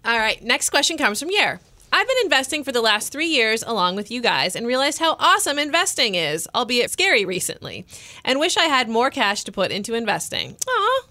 [0.04, 1.60] All right, next question comes from Yair.
[1.92, 5.14] I've been investing for the last three years along with you guys and realized how
[5.18, 7.84] awesome investing is, albeit scary recently,
[8.24, 10.56] and wish I had more cash to put into investing.
[10.66, 11.02] Aw,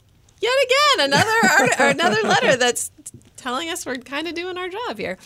[0.41, 2.89] yet again, another another letter that's
[3.37, 5.17] telling us we're kind of doing our job here.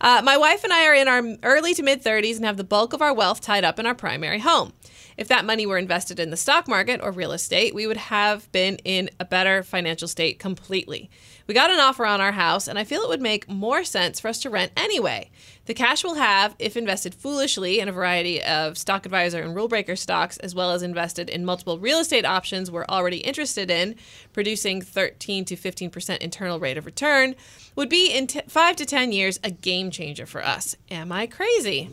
[0.00, 2.64] Uh, my wife and I are in our early to mid 30s and have the
[2.64, 4.72] bulk of our wealth tied up in our primary home.
[5.16, 8.50] If that money were invested in the stock market or real estate, we would have
[8.50, 11.08] been in a better financial state completely.
[11.46, 14.18] We got an offer on our house, and I feel it would make more sense
[14.18, 15.30] for us to rent anyway.
[15.66, 19.68] The cash we'll have, if invested foolishly in a variety of stock advisor and rule
[19.68, 23.96] breaker stocks, as well as invested in multiple real estate options we're already interested in,
[24.32, 27.34] producing 13 to 15% internal rate of return,
[27.76, 30.76] would be in t- five to 10 years a game changer for us.
[30.90, 31.90] Am I crazy?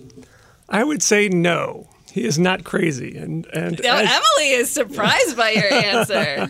[0.69, 1.89] I would say no.
[2.11, 6.49] He is not crazy, and and now, as, Emily is surprised by your answer.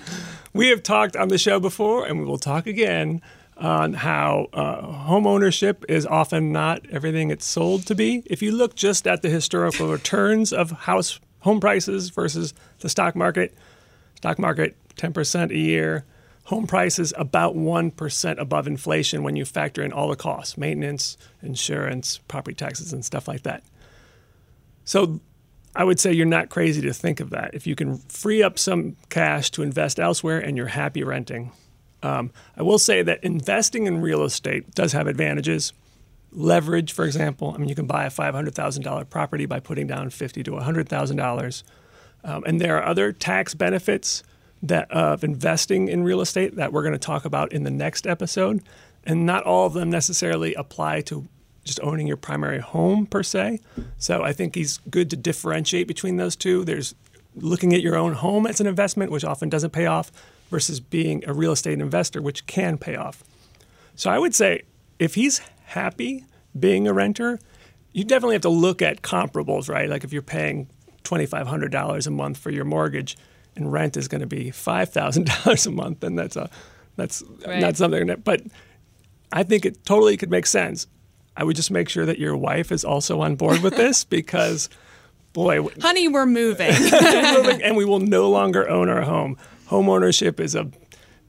[0.54, 3.22] We have talked on the show before, and we will talk again
[3.58, 8.24] on how uh, home ownership is often not everything it's sold to be.
[8.26, 13.16] If you look just at the historical returns of house home prices versus the stock
[13.16, 13.56] market,
[14.16, 16.06] stock market 10% a year,
[16.46, 22.18] home prices about 1% above inflation when you factor in all the costs, maintenance, insurance,
[22.28, 23.64] property taxes and stuff like that.
[24.84, 25.20] So
[25.76, 27.54] I would say you're not crazy to think of that.
[27.54, 31.52] If you can free up some cash to invest elsewhere and you're happy renting.
[32.04, 35.72] Um, I will say that investing in real estate does have advantages.
[36.32, 40.44] Leverage, for example, I mean, you can buy a $500,000 property by putting down fifty
[40.44, 41.64] to $100,000.
[42.24, 44.24] Um, and there are other tax benefits
[44.64, 48.06] that of investing in real estate that we're going to talk about in the next
[48.06, 48.64] episode.
[49.04, 51.28] And not all of them necessarily apply to
[51.64, 53.60] just owning your primary home per se.
[53.98, 56.66] So I think he's good to differentiate between those two.
[56.66, 56.96] There's
[57.36, 60.12] looking at your own home as an investment, which often doesn't pay off,
[60.50, 63.24] versus being a real estate investor, which can pay off.
[63.96, 64.64] So I would say
[65.00, 66.26] if he's happy
[66.60, 67.40] being a renter,
[67.94, 69.90] you definitely have to look at comparables, right?
[69.90, 70.68] Like if you're paying
[71.04, 73.18] $2,500 a month for your mortgage
[73.56, 76.50] and rent is going to be $5,000 a month, then that's a
[76.98, 77.60] that's right.
[77.60, 78.42] not something that, but
[79.32, 80.88] I think it totally could make sense.
[81.36, 84.70] I would just make sure that your wife is also on board with this because,
[85.34, 86.72] boy, honey, we're moving.
[87.64, 89.38] and we will no longer own our home.
[89.68, 90.70] Home ownership is a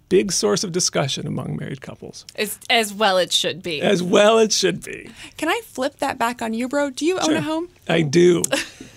[0.09, 2.27] big source of discussion among married couples.
[2.37, 3.81] As, as well it should be.
[3.81, 5.11] As well it should be.
[5.39, 6.91] Can I flip that back on you, bro?
[6.91, 7.37] Do you own sure.
[7.37, 7.69] a home?
[7.89, 8.43] I do.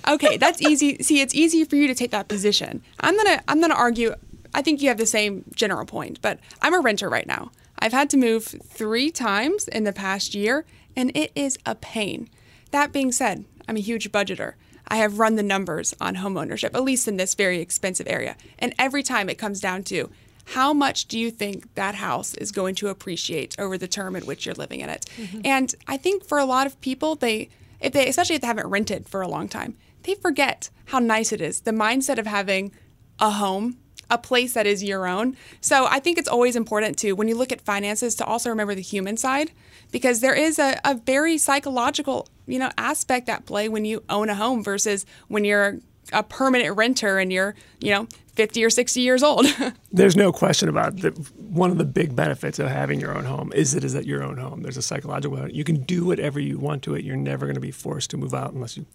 [0.10, 1.02] okay, that's easy.
[1.02, 2.82] See, it's easy for you to take that position.
[3.00, 4.16] I'm gonna I'm gonna argue.
[4.56, 7.52] I think you have the same general point, but I'm a renter right now.
[7.78, 10.66] I've had to move three times in the past year,
[10.96, 12.30] and it is a pain.
[12.72, 14.54] That being said, I'm a huge budgeter.
[14.88, 18.38] I have run the numbers on homeownership, at least in this very expensive area.
[18.58, 20.10] And every time it comes down to
[20.46, 24.26] how much do you think that house is going to appreciate over the term in
[24.26, 25.06] which you're living in it?
[25.18, 25.42] Mm-hmm.
[25.44, 27.50] And I think for a lot of people, they
[27.82, 31.34] if they, especially if they haven't rented for a long time, they forget how nice
[31.34, 31.62] it is.
[31.62, 32.72] The mindset of having
[33.20, 33.78] a home,
[34.10, 35.36] a place that is your own.
[35.62, 38.76] So I think it's always important to, when you look at finances, to also remember
[38.76, 39.52] the human side
[39.92, 44.30] because there is a, a very psychological, you know, aspect at play when you own
[44.30, 45.80] a home versus when you're
[46.14, 49.46] a permanent renter and you're, you know, 50 or 60 years old.
[49.92, 51.18] There's no question about that.
[51.40, 54.24] One of the big benefits of having your own home is it is at your
[54.24, 54.62] own home.
[54.62, 55.50] There's a psychological.
[55.50, 57.06] You can do whatever you want to it.
[57.06, 58.86] You're never going to be forced to move out unless you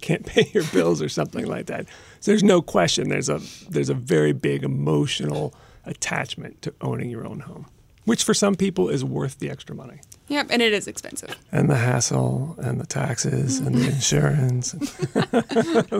[0.00, 1.86] can't pay your bills or something like that.
[2.20, 3.08] So there's no question.
[3.08, 5.54] There's a there's a very big emotional
[5.84, 7.66] attachment to owning your own home,
[8.04, 10.00] which for some people is worth the extra money.
[10.28, 11.36] yep, and it is expensive.
[11.52, 14.82] And the hassle and the taxes and the insurance and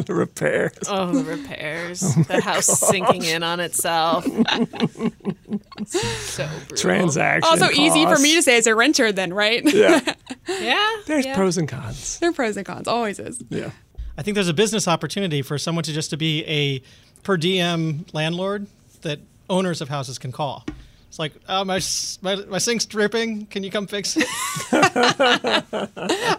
[0.07, 0.77] the repairs.
[0.89, 2.03] Oh, the repairs.
[2.05, 4.25] Oh the house sinking in on itself.
[5.87, 6.77] so brutal.
[6.77, 7.49] Transaction.
[7.49, 9.63] Also easy for me to say as a renter then, right?
[9.65, 10.01] Yeah.
[10.49, 10.97] Yeah.
[11.07, 11.35] There's yeah.
[11.35, 12.21] pros and cons.
[12.21, 13.43] there are pros and cons, always is.
[13.51, 13.71] Yeah.
[14.19, 16.83] I think there's a business opportunity for someone to just to be a
[17.23, 18.67] per diem landlord
[19.03, 20.65] that owners of houses can call.
[21.09, 21.81] It's like, oh, my,
[22.23, 23.47] my, my sink's dripping.
[23.47, 24.27] Can you come fix it?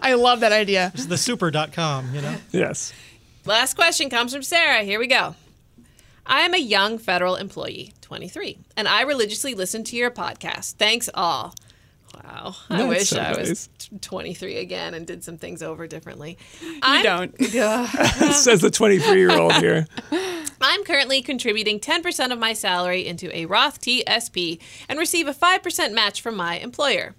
[0.02, 0.92] I love that idea.
[0.94, 2.36] It's the super.com, you know?
[2.52, 2.92] Yes.
[3.44, 4.82] Last question comes from Sarah.
[4.82, 5.34] Here we go.
[6.26, 10.74] I am a young federal employee, 23, and I religiously listen to your podcast.
[10.74, 11.54] Thanks all.
[12.14, 12.54] Wow.
[12.70, 13.68] I wish so I was nice.
[13.78, 16.38] t- 23 again and did some things over differently.
[16.60, 17.38] You I'm, don't.
[18.32, 19.86] Says the 23 year old here.
[20.60, 25.92] I'm currently contributing 10% of my salary into a Roth TSP and receive a 5%
[25.92, 27.14] match from my employer.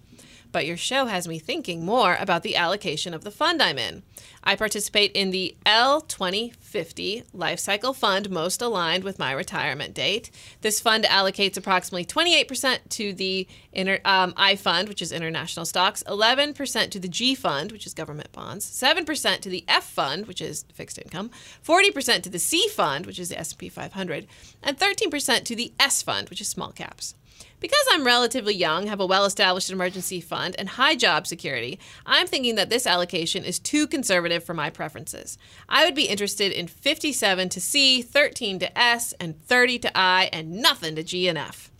[0.52, 4.04] But your show has me thinking more about the allocation of the fund I'm in.
[4.44, 10.32] I participate in the L2050 Life Cycle Fund, most aligned with my retirement date.
[10.62, 16.04] This fund allocates approximately 28% to the inter, um, I Fund, which is international stocks,
[16.08, 20.42] 11% to the G Fund, which is government bonds, 7% to the F Fund, which
[20.42, 21.30] is fixed income,
[21.64, 24.26] 40% to the C Fund, which is the S&P 500,
[24.64, 27.14] and 13% to the S Fund, which is small caps.
[27.60, 32.28] Because I'm relatively young, have a well established emergency fund, and high job security, I'm
[32.28, 35.38] thinking that this allocation is too conservative for my preferences.
[35.68, 40.30] I would be interested in 57 to C, 13 to S, and 30 to I,
[40.32, 41.72] and nothing to G and F.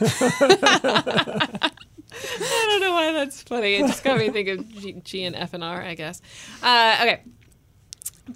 [0.00, 1.70] I
[2.68, 3.74] don't know why that's funny.
[3.74, 6.20] It just got me thinking of G, G and F and R, I guess.
[6.62, 7.22] Uh, okay.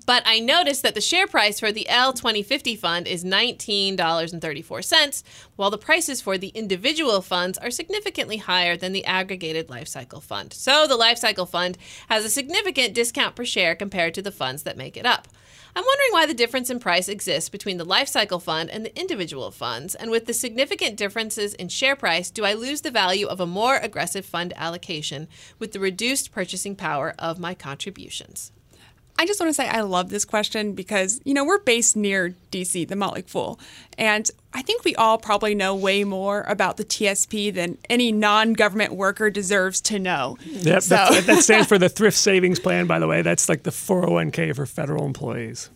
[0.04, 5.22] But I noticed that the share price for the L2050 fund is $19.34,
[5.56, 10.52] while the prices for the individual funds are significantly higher than the aggregated lifecycle fund.
[10.52, 11.78] So the lifecycle fund
[12.10, 15.26] has a significant discount per share compared to the funds that make it up.
[15.74, 19.50] I'm wondering why the difference in price exists between the lifecycle fund and the individual
[19.50, 23.40] funds, and with the significant differences in share price, do I lose the value of
[23.40, 28.52] a more aggressive fund allocation with the reduced purchasing power of my contributions?
[29.20, 32.34] I just want to say I love this question because, you know, we're based near
[32.52, 33.58] DC, the Motley Fool.
[33.98, 38.52] And I think we all probably know way more about the TSP than any non
[38.52, 40.38] government worker deserves to know.
[40.44, 43.22] Yep, So- that, that stands for the Thrift Savings Plan, by the way.
[43.22, 45.68] That's like the 401k for federal employees.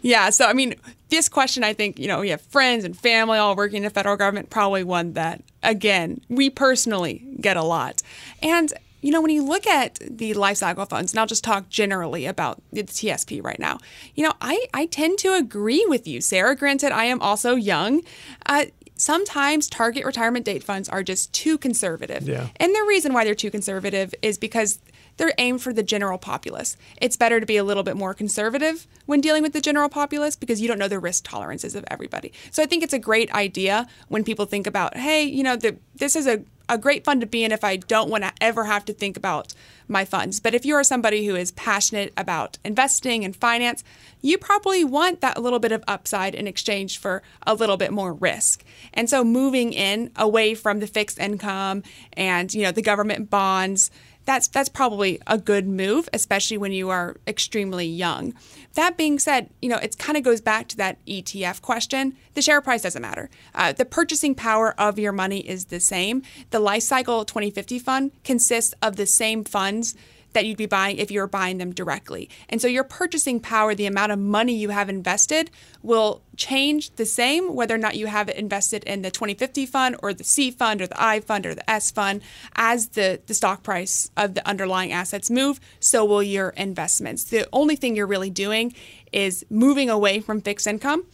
[0.00, 0.74] Yeah, so I mean,
[1.10, 3.90] this question, I think, you know, we have friends and family all working in the
[3.90, 8.00] federal government, probably one that, again, we personally get a lot.
[8.42, 8.72] And,
[9.06, 12.26] you know, when you look at the life cycle funds, and I'll just talk generally
[12.26, 13.78] about the TSP right now,
[14.16, 16.56] you know, I, I tend to agree with you, Sarah.
[16.56, 18.02] Granted, I am also young.
[18.46, 18.64] Uh,
[18.96, 22.26] sometimes target retirement date funds are just too conservative.
[22.26, 22.48] Yeah.
[22.56, 24.80] And the reason why they're too conservative is because
[25.18, 26.76] they're aimed for the general populace.
[27.00, 30.34] It's better to be a little bit more conservative when dealing with the general populace
[30.34, 32.32] because you don't know the risk tolerances of everybody.
[32.50, 35.76] So I think it's a great idea when people think about, hey, you know, the,
[35.94, 38.64] this is a, a great fund to be in if I don't want to ever
[38.64, 39.54] have to think about
[39.88, 40.40] my funds.
[40.40, 43.84] But if you are somebody who is passionate about investing and finance,
[44.20, 48.12] you probably want that little bit of upside in exchange for a little bit more
[48.12, 48.64] risk.
[48.92, 51.82] And so moving in away from the fixed income
[52.14, 53.90] and, you know, the government bonds,
[54.26, 58.34] that's that's probably a good move, especially when you are extremely young.
[58.74, 62.16] That being said, you know it kind of goes back to that ETF question.
[62.34, 63.30] The share price doesn't matter.
[63.54, 66.22] Uh, the purchasing power of your money is the same.
[66.50, 69.94] The Life Cycle 2050 fund consists of the same funds
[70.36, 72.28] that you'd be buying if you were buying them directly.
[72.50, 75.50] And so your purchasing power, the amount of money you have invested,
[75.82, 79.96] will change the same whether or not you have it invested in the 2050 fund
[80.02, 82.20] or the C fund or the I fund or the S fund.
[82.54, 87.24] As the, the stock price of the underlying assets move, so will your investments.
[87.24, 88.74] The only thing you're really doing
[89.12, 91.06] is moving away from fixed income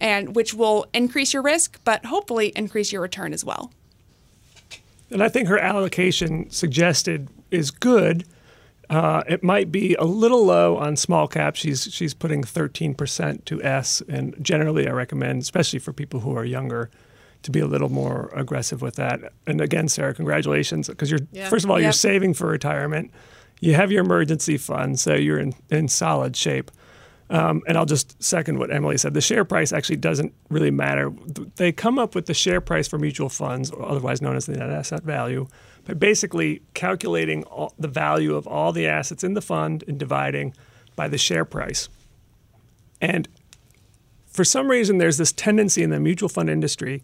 [0.00, 3.70] and which will increase your risk, but hopefully increase your return as well.
[5.10, 8.24] And I think her allocation suggested is good.
[8.90, 11.54] Uh, it might be a little low on small cap.
[11.54, 16.44] She's she's putting 13% to S, and generally I recommend, especially for people who are
[16.44, 16.90] younger,
[17.44, 19.32] to be a little more aggressive with that.
[19.46, 21.48] And again, Sarah, congratulations because you're Yeah.
[21.48, 23.12] first of all you're saving for retirement.
[23.60, 26.70] You have your emergency fund, so you're in, in solid shape.
[27.28, 29.14] Um, and I'll just second what Emily said.
[29.14, 31.12] The share price actually doesn't really matter.
[31.56, 34.56] They come up with the share price for mutual funds, or otherwise known as the
[34.56, 35.46] net asset value,
[35.98, 40.54] basically calculating all, the value of all the assets in the fund and dividing
[40.96, 41.88] by the share price.
[43.00, 43.28] And
[44.26, 47.02] for some reason, there's this tendency in the mutual fund industry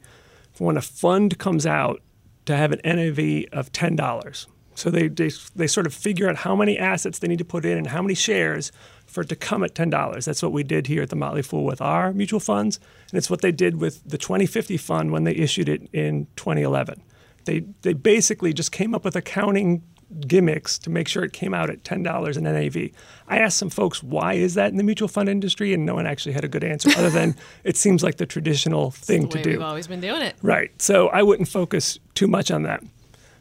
[0.53, 2.01] for when a fund comes out
[2.47, 4.47] to have an NAV of $10.
[4.74, 7.64] So they, they, they sort of figure out how many assets they need to put
[7.64, 8.70] in and how many shares
[9.07, 10.24] for it to come at $10.
[10.24, 12.78] That's what we did here at the Motley Fool with our mutual funds.
[13.11, 17.01] And it's what they did with the 2050 fund when they issued it in 2011.
[17.47, 19.82] They, they basically just came up with accounting
[20.28, 22.90] gimmicks to make sure it came out at $10 in NAV.
[23.26, 25.72] I asked some folks, why is that in the mutual fund industry?
[25.74, 27.34] And no one actually had a good answer other than
[27.64, 29.51] it seems like the traditional thing The to do.
[29.51, 30.36] we've always been doing it.
[30.42, 30.70] Right.
[30.80, 32.84] So I wouldn't focus too much on that.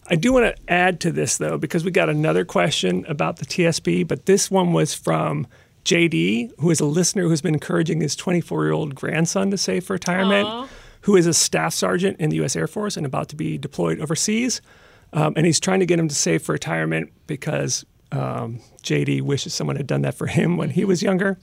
[0.08, 3.46] I do want to add to this though, because we got another question about the
[3.46, 5.48] TSP, but this one was from
[5.84, 9.86] JD, who is a listener who's been encouraging his 24 year old grandson to save
[9.86, 10.68] for retirement, Aw.
[11.06, 12.56] Who is a staff sergeant in the U.S.
[12.56, 14.62] Air Force and about to be deployed overseas.
[15.14, 19.54] Um, and he's trying to get him to save for retirement because um, JD wishes
[19.54, 21.38] someone had done that for him when he was younger.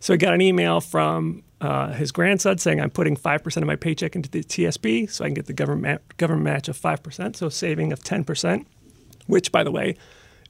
[0.00, 3.76] So he got an email from uh, his grandson saying, I'm putting 5% of my
[3.76, 7.48] paycheck into the TSP so I can get the government, government match of 5%, so
[7.48, 8.66] saving of 10%,
[9.26, 9.96] which, by the way,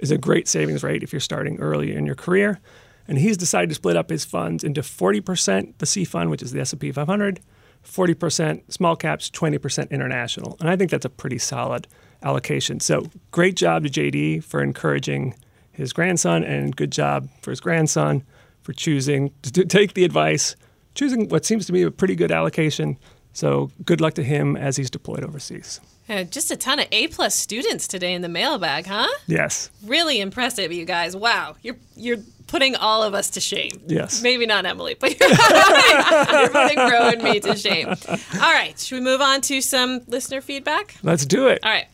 [0.00, 2.60] is a great savings rate if you're starting early in your career.
[3.06, 6.52] And he's decided to split up his funds into 40% the C fund, which is
[6.52, 7.40] the S&P 500,
[7.84, 10.56] 40% small caps, 20% international.
[10.60, 11.86] And I think that's a pretty solid
[12.22, 12.80] allocation.
[12.80, 15.34] So great job to JD for encouraging
[15.72, 18.22] his grandson, and good job for his grandson
[18.62, 20.54] for choosing to take the advice,
[20.94, 22.98] choosing what seems to be a pretty good allocation.
[23.32, 25.80] So good luck to him as he's deployed overseas.
[26.08, 29.08] Uh, just a ton of A plus students today in the mailbag, huh?
[29.26, 29.70] Yes.
[29.86, 31.16] Really impressive, you guys.
[31.16, 32.18] Wow, you're you're
[32.52, 33.70] putting all of us to shame.
[33.86, 34.20] Yes.
[34.22, 37.88] Maybe not Emily, but you're putting, you're putting Bro and me to shame.
[37.88, 40.96] All right, should we move on to some listener feedback?
[41.02, 41.60] Let's do it.
[41.62, 41.86] All right.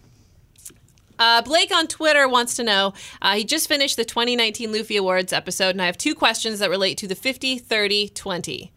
[1.17, 2.93] Uh, Blake on Twitter wants to know.
[3.23, 6.71] Uh, he just finished the 2019 Luffy Awards episode, and I have two questions that
[6.71, 8.73] relate to the 50, 30, 20.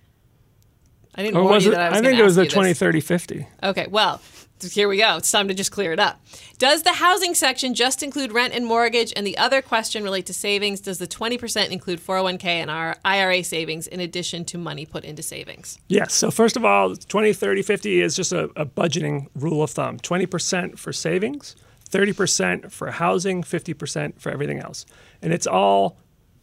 [1.16, 3.02] I didn't Or warn you that I was I think it was the 20, 30,
[3.02, 3.48] 50.
[3.64, 4.22] Okay, well,
[4.64, 5.18] here we go.
[5.18, 6.22] It's time to just clear it up.
[6.58, 9.14] Does the housing section just include rent and mortgage?
[9.16, 10.82] And the other question relate to savings.
[10.82, 15.24] Does the 20% include 401k and our IRA savings in addition to money put into
[15.24, 15.80] savings?
[15.88, 16.14] Yes.
[16.14, 19.98] So first of all, 20, 30, 50 is just a, a budgeting rule of thumb.
[20.00, 21.56] 20% for savings,
[21.90, 24.86] 30% for housing, 50% for everything else.
[25.22, 25.98] And it's all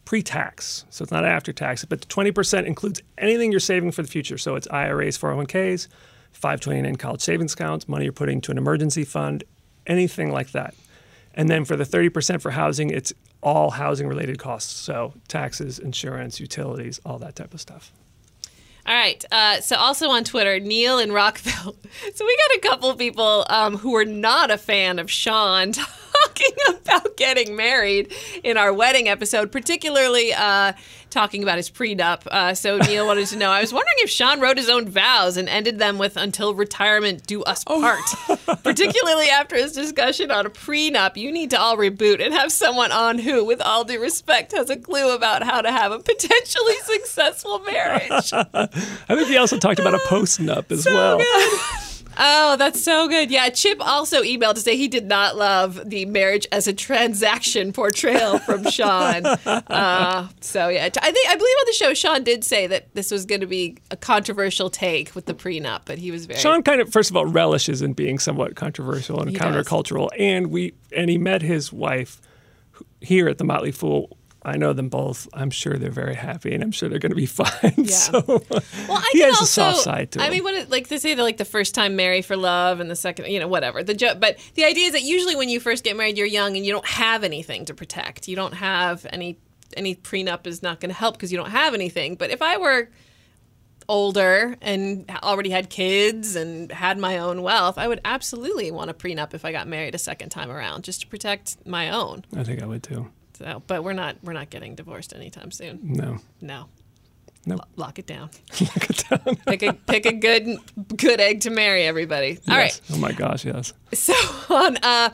[0.09, 0.85] pre-tax.
[0.89, 4.39] So it's not after tax, but the 20% includes anything you're saving for the future.
[4.39, 5.87] So it's IRAs, 401ks,
[6.31, 9.43] 529 college savings accounts, money you're putting to an emergency fund,
[9.87, 10.73] anything like that.
[11.33, 14.73] And then for the 30% for housing, it's all housing related costs.
[14.73, 17.91] So taxes, insurance, utilities, all that type of stuff.
[18.85, 19.23] All right.
[19.31, 21.75] Uh, so also on Twitter, Neil in Rockville.
[22.15, 25.73] So we got a couple people um, who are not a fan of Sean
[26.23, 26.51] talking
[26.81, 28.13] about getting married
[28.43, 30.73] in our wedding episode, particularly uh,
[31.09, 32.25] talking about his prenup.
[32.27, 33.51] Uh, so Neil wanted to know.
[33.51, 37.25] I was wondering if Sean wrote his own vows and ended them with "Until retirement
[37.25, 37.99] do us part."
[38.63, 42.91] particularly after his discussion on a prenup, you need to all reboot and have someone
[42.91, 46.77] on who, with all due respect, has a clue about how to have a potentially
[46.83, 48.33] successful marriage.
[48.33, 48.67] I
[49.07, 51.19] think he also talked about a post nup as well.
[52.21, 53.31] Oh, that's so good.
[53.31, 57.71] Yeah, Chip also emailed to say he did not love the marriage as a transaction
[57.71, 59.25] portrayal from Sean.
[59.25, 63.09] Uh, so yeah, I think I believe on the show Sean did say that this
[63.09, 66.61] was going to be a controversial take with the prenup, but he was very Sean
[66.61, 69.45] kind of, first of all, relishes in being somewhat controversial and He does.
[69.55, 72.21] countercultural, and we and he met his wife
[73.01, 74.17] here at the Motley Fool.
[74.43, 75.27] I know them both.
[75.33, 77.73] I'm sure they're very happy, and I'm sure they're going to be fine.
[77.75, 77.85] Yeah.
[77.87, 78.41] So Well,
[78.89, 80.31] I he has also, a soft side to I him.
[80.33, 82.89] mean, what it, like they say, they're like the first time marry for love, and
[82.89, 83.83] the second, you know, whatever.
[83.83, 86.55] The jo- but the idea is that usually when you first get married, you're young
[86.55, 88.27] and you don't have anything to protect.
[88.29, 89.37] You don't have any
[89.77, 92.15] any prenup is not going to help because you don't have anything.
[92.15, 92.89] But if I were
[93.87, 98.93] older and already had kids and had my own wealth, I would absolutely want a
[98.93, 102.23] prenup if I got married a second time around, just to protect my own.
[102.35, 103.09] I think I would too.
[103.39, 105.79] So, but we're not we're not getting divorced anytime soon.
[105.81, 106.17] No.
[106.41, 106.65] No.
[107.45, 107.59] Nope.
[107.59, 108.29] Lo- Lock it down.
[108.61, 109.35] Lock it down.
[109.47, 110.57] pick a pick a good
[110.97, 112.37] good egg to marry everybody.
[112.49, 112.65] All right.
[112.65, 112.81] Yes.
[112.93, 113.71] Oh my gosh, yes.
[113.93, 114.13] So
[114.53, 115.09] on uh,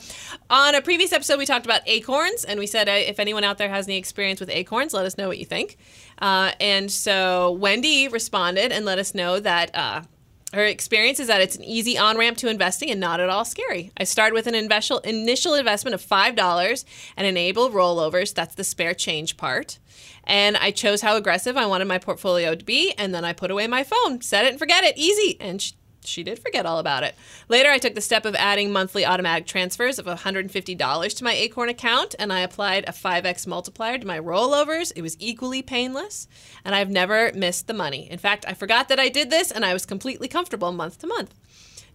[0.50, 3.60] on a previous episode, we talked about acorns, and we said uh, if anyone out
[3.60, 5.78] there has any experience with acorns, let us know what you think.
[6.18, 10.08] Uh, and so Wendy responded and let us know that.
[10.56, 13.44] Her experience is that it's an easy on ramp to investing and not at all
[13.44, 13.92] scary.
[13.98, 16.86] I started with an initial investment of five dollars
[17.18, 18.34] and enable rollovers.
[18.34, 19.80] That's the spare change part.
[20.24, 23.52] And I chose how aggressive I wanted my portfolio to be, and then I put
[23.52, 25.36] away my phone, set it and forget it, easy.
[25.42, 25.74] And
[26.08, 27.16] she did forget all about it.
[27.50, 31.70] Later, I took the step of adding monthly automatic transfers of $150 to my Acorn
[31.70, 34.92] account, and I applied a 5x multiplier to my rollovers.
[34.96, 36.28] It was equally painless,
[36.64, 38.10] and I've never missed the money.
[38.10, 41.08] In fact, I forgot that I did this, and I was completely comfortable month to
[41.08, 41.34] month.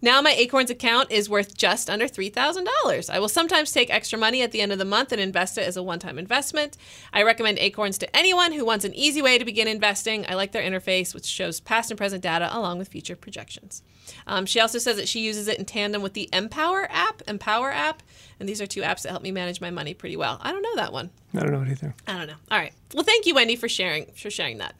[0.03, 3.09] Now my Acorns account is worth just under $3,000.
[3.09, 5.67] I will sometimes take extra money at the end of the month and invest it
[5.67, 6.75] as a one time investment.
[7.13, 10.25] I recommend Acorns to anyone who wants an easy way to begin investing.
[10.27, 13.83] I like their interface, which shows past and present data along with future projections.
[14.27, 17.71] Um, she also says that she uses it in tandem with the Empower app, Empower
[17.71, 18.01] app,
[18.39, 20.39] and these are two apps that help me manage my money pretty well.
[20.41, 21.11] I don't know that one.
[21.35, 21.93] I don't know anything.
[22.07, 22.35] I don't know.
[22.49, 22.73] All right.
[22.93, 24.75] Well, thank you, Wendy, for sharing for sharing that.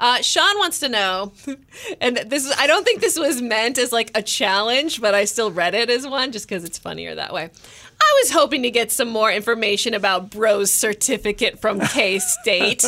[0.00, 1.32] Uh, Sean wants to know,
[2.00, 4.61] and this is I don't think this was meant as like a challenge,
[5.00, 7.50] but I still read it as one just because it's funnier that way.
[8.04, 12.84] I was hoping to get some more information about Bro's certificate from K State.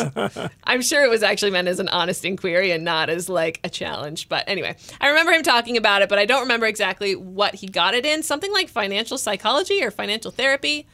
[0.64, 3.68] I'm sure it was actually meant as an honest inquiry and not as like a
[3.68, 4.28] challenge.
[4.28, 7.68] But anyway, I remember him talking about it, but I don't remember exactly what he
[7.68, 8.22] got it in.
[8.22, 10.86] Something like financial psychology or financial therapy.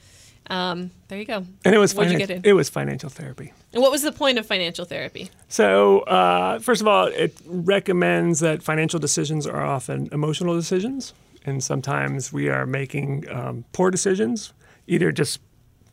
[0.49, 1.45] Um, there you go.
[1.65, 2.43] And it was What'd you finan- get in?
[2.45, 3.53] it was financial therapy.
[3.73, 5.31] And what was the point of financial therapy?
[5.49, 11.15] So, uh, first of all, it recommends that financial decisions are often emotional decisions.
[11.45, 14.53] And sometimes we are making um, poor decisions,
[14.87, 15.41] either just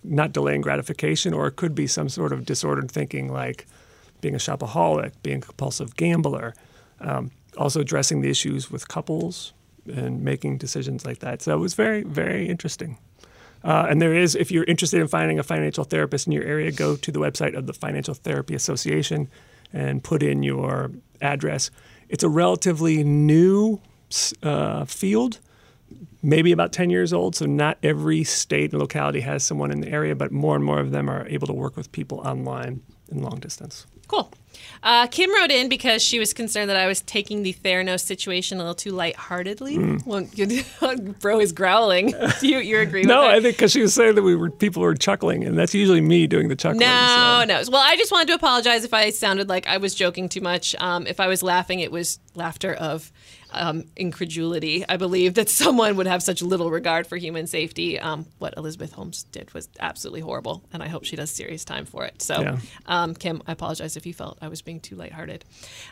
[0.04, 3.68] not delaying gratification, or it could be some sort of disordered thinking like
[4.22, 6.54] being a shopaholic, being a compulsive gambler,
[7.00, 9.54] um, also addressing the issues with couples
[9.88, 11.42] and making decisions like that.
[11.42, 12.98] So it was very, very interesting.
[13.64, 16.72] Uh, and there is, if you're interested in finding a financial therapist in your area,
[16.72, 19.30] go to the website of the Financial Therapy Association
[19.74, 20.92] and put in your
[21.22, 21.72] address.
[22.10, 23.82] It's a relatively new
[24.42, 25.40] uh, field,
[26.22, 27.36] maybe about 10 years old.
[27.36, 30.80] So not every state and locality has someone in the area, but more and more
[30.80, 33.86] of them are able to work with people online in long distance.
[34.08, 34.32] Cool.
[34.84, 38.58] Uh, Kim wrote in because she was concerned that I was taking the Theranos situation
[38.58, 40.00] a little too lightheartedly.
[40.06, 40.28] Well,
[41.20, 42.14] bro is growling.
[42.40, 43.14] Do you, you agree with that?
[43.14, 45.74] No, I think because she was saying that we were people were chuckling, and that's
[45.74, 46.80] usually me doing the chuckling.
[46.80, 47.46] No, so.
[47.46, 47.64] no.
[47.72, 50.76] Well, I just wanted to apologize if I sounded like I was joking too much.
[50.80, 53.12] Um, if I was laughing, it was laughter of
[53.58, 54.86] um, incredulity.
[54.88, 58.00] I believe that someone would have such little regard for human safety.
[58.00, 61.86] Um, what Elizabeth Holmes did was absolutely horrible, and I hope she does serious time
[61.86, 62.22] for it.
[62.22, 62.58] So, Yeah.
[62.86, 65.46] um, Kim, I apologize if you felt I was being too lighthearted.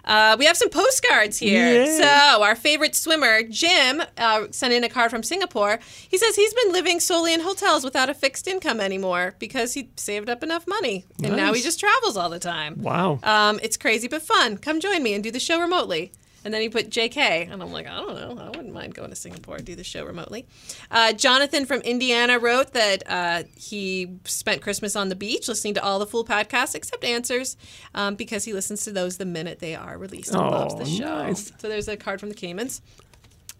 [0.03, 1.85] Uh, we have some postcards here.
[1.85, 1.97] Yay.
[1.97, 5.79] So, our favorite swimmer, Jim, uh, sent in a card from Singapore.
[6.09, 9.89] He says he's been living solely in hotels without a fixed income anymore because he
[9.97, 12.81] saved up enough money, and now he just travels all the time.
[12.81, 13.19] Wow.
[13.23, 14.57] Um, it's crazy but fun.
[14.57, 16.11] Come join me and do the show remotely.
[16.45, 18.41] And then he put JK, and I'm like, I don't know.
[18.41, 20.45] I wouldn't mind going to Singapore and do the show remotely.
[20.91, 25.83] Uh, Jonathan from Indiana wrote that uh, he spent Christmas on the beach listening to
[25.83, 27.57] all the full podcasts except Answers
[27.95, 30.85] um, because he listens to those the minute they are released and loves the Oh,
[30.85, 31.23] show.
[31.23, 31.51] nice.
[31.57, 32.81] So there's a card from the Caymans.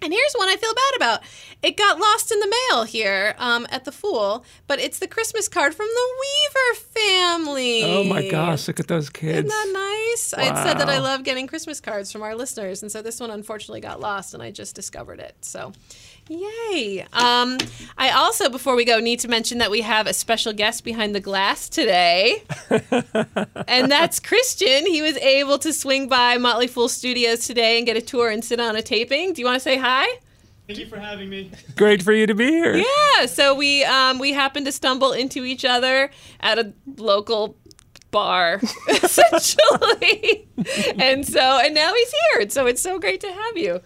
[0.02, 1.24] And here's one I feel bad about.
[1.64, 5.48] It got lost in the mail here um, at the Fool, but it's the Christmas
[5.48, 7.84] card from the Weaver family.
[7.84, 9.48] oh my gosh, look at those kids.
[9.48, 9.95] Isn't that nice?
[10.34, 13.20] I had said that I love getting Christmas cards from our listeners, and so this
[13.20, 15.36] one unfortunately got lost, and I just discovered it.
[15.42, 15.74] So,
[16.30, 17.06] yay!
[17.14, 17.58] Um,
[17.98, 21.14] I also, before we go, need to mention that we have a special guest behind
[21.14, 22.44] the glass today,
[23.68, 24.86] and that's Christian.
[24.86, 28.44] He was able to swing by Motley Fool Studios today and get a tour and
[28.44, 29.34] sit on a taping.
[29.34, 30.08] Do you want to say hi?
[30.68, 31.52] Thank you for having me.
[31.76, 32.76] Great for you to be here.
[32.76, 36.10] Yeah, so we um, we happened to stumble into each other
[36.40, 37.56] at a local
[38.12, 40.48] bar, essentially,
[40.98, 42.50] and so and now he's here.
[42.50, 43.82] So it's so great to have you.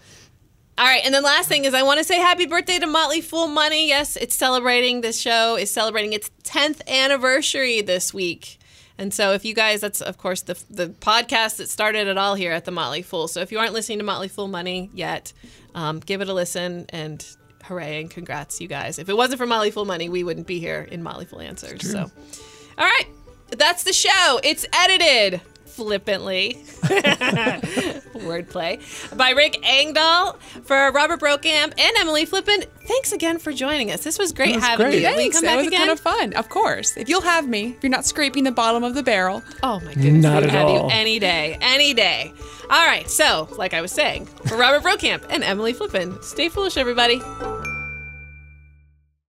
[0.78, 3.20] All right, and then last thing is I want to say happy birthday to Motley
[3.20, 3.88] Fool Money.
[3.88, 5.02] Yes, it's celebrating.
[5.02, 8.58] This show is celebrating its 10th anniversary this week.
[8.96, 12.34] And so if you guys, that's of course the the podcast that started it all
[12.34, 13.28] here at the Motley Fool.
[13.28, 15.32] So if you aren't listening to Motley Fool Money yet,
[15.74, 17.26] um, give it a listen and
[17.64, 18.98] hooray and congrats, you guys.
[18.98, 21.90] If it wasn't for Motley Fool Money, we wouldn't be here in Motley Fool Answers.
[21.90, 22.10] So,
[22.78, 23.06] all right,
[23.56, 24.40] that's the show.
[24.42, 25.40] It's edited.
[25.66, 26.58] flippantly.
[28.20, 29.16] Wordplay.
[29.16, 30.34] By Rick Engdahl.
[30.64, 34.04] For Robert Brokamp and Emily Flippen, thanks again for joining us.
[34.04, 35.00] This was great was having great.
[35.02, 35.06] you.
[35.08, 35.36] Will you Thanks.
[35.36, 35.82] come That back was again?
[35.82, 36.32] a ton of fun.
[36.34, 36.96] Of course.
[36.96, 39.42] If you'll have me, if you're not scraping the bottom of the barrel.
[39.62, 40.22] Oh my goodness.
[40.22, 40.88] Not We'd at have all.
[40.88, 41.56] you any day.
[41.60, 42.32] Any day.
[42.64, 43.08] All right.
[43.08, 47.20] So, like I was saying, for Robert Brokamp and Emily Flippen, stay foolish, everybody.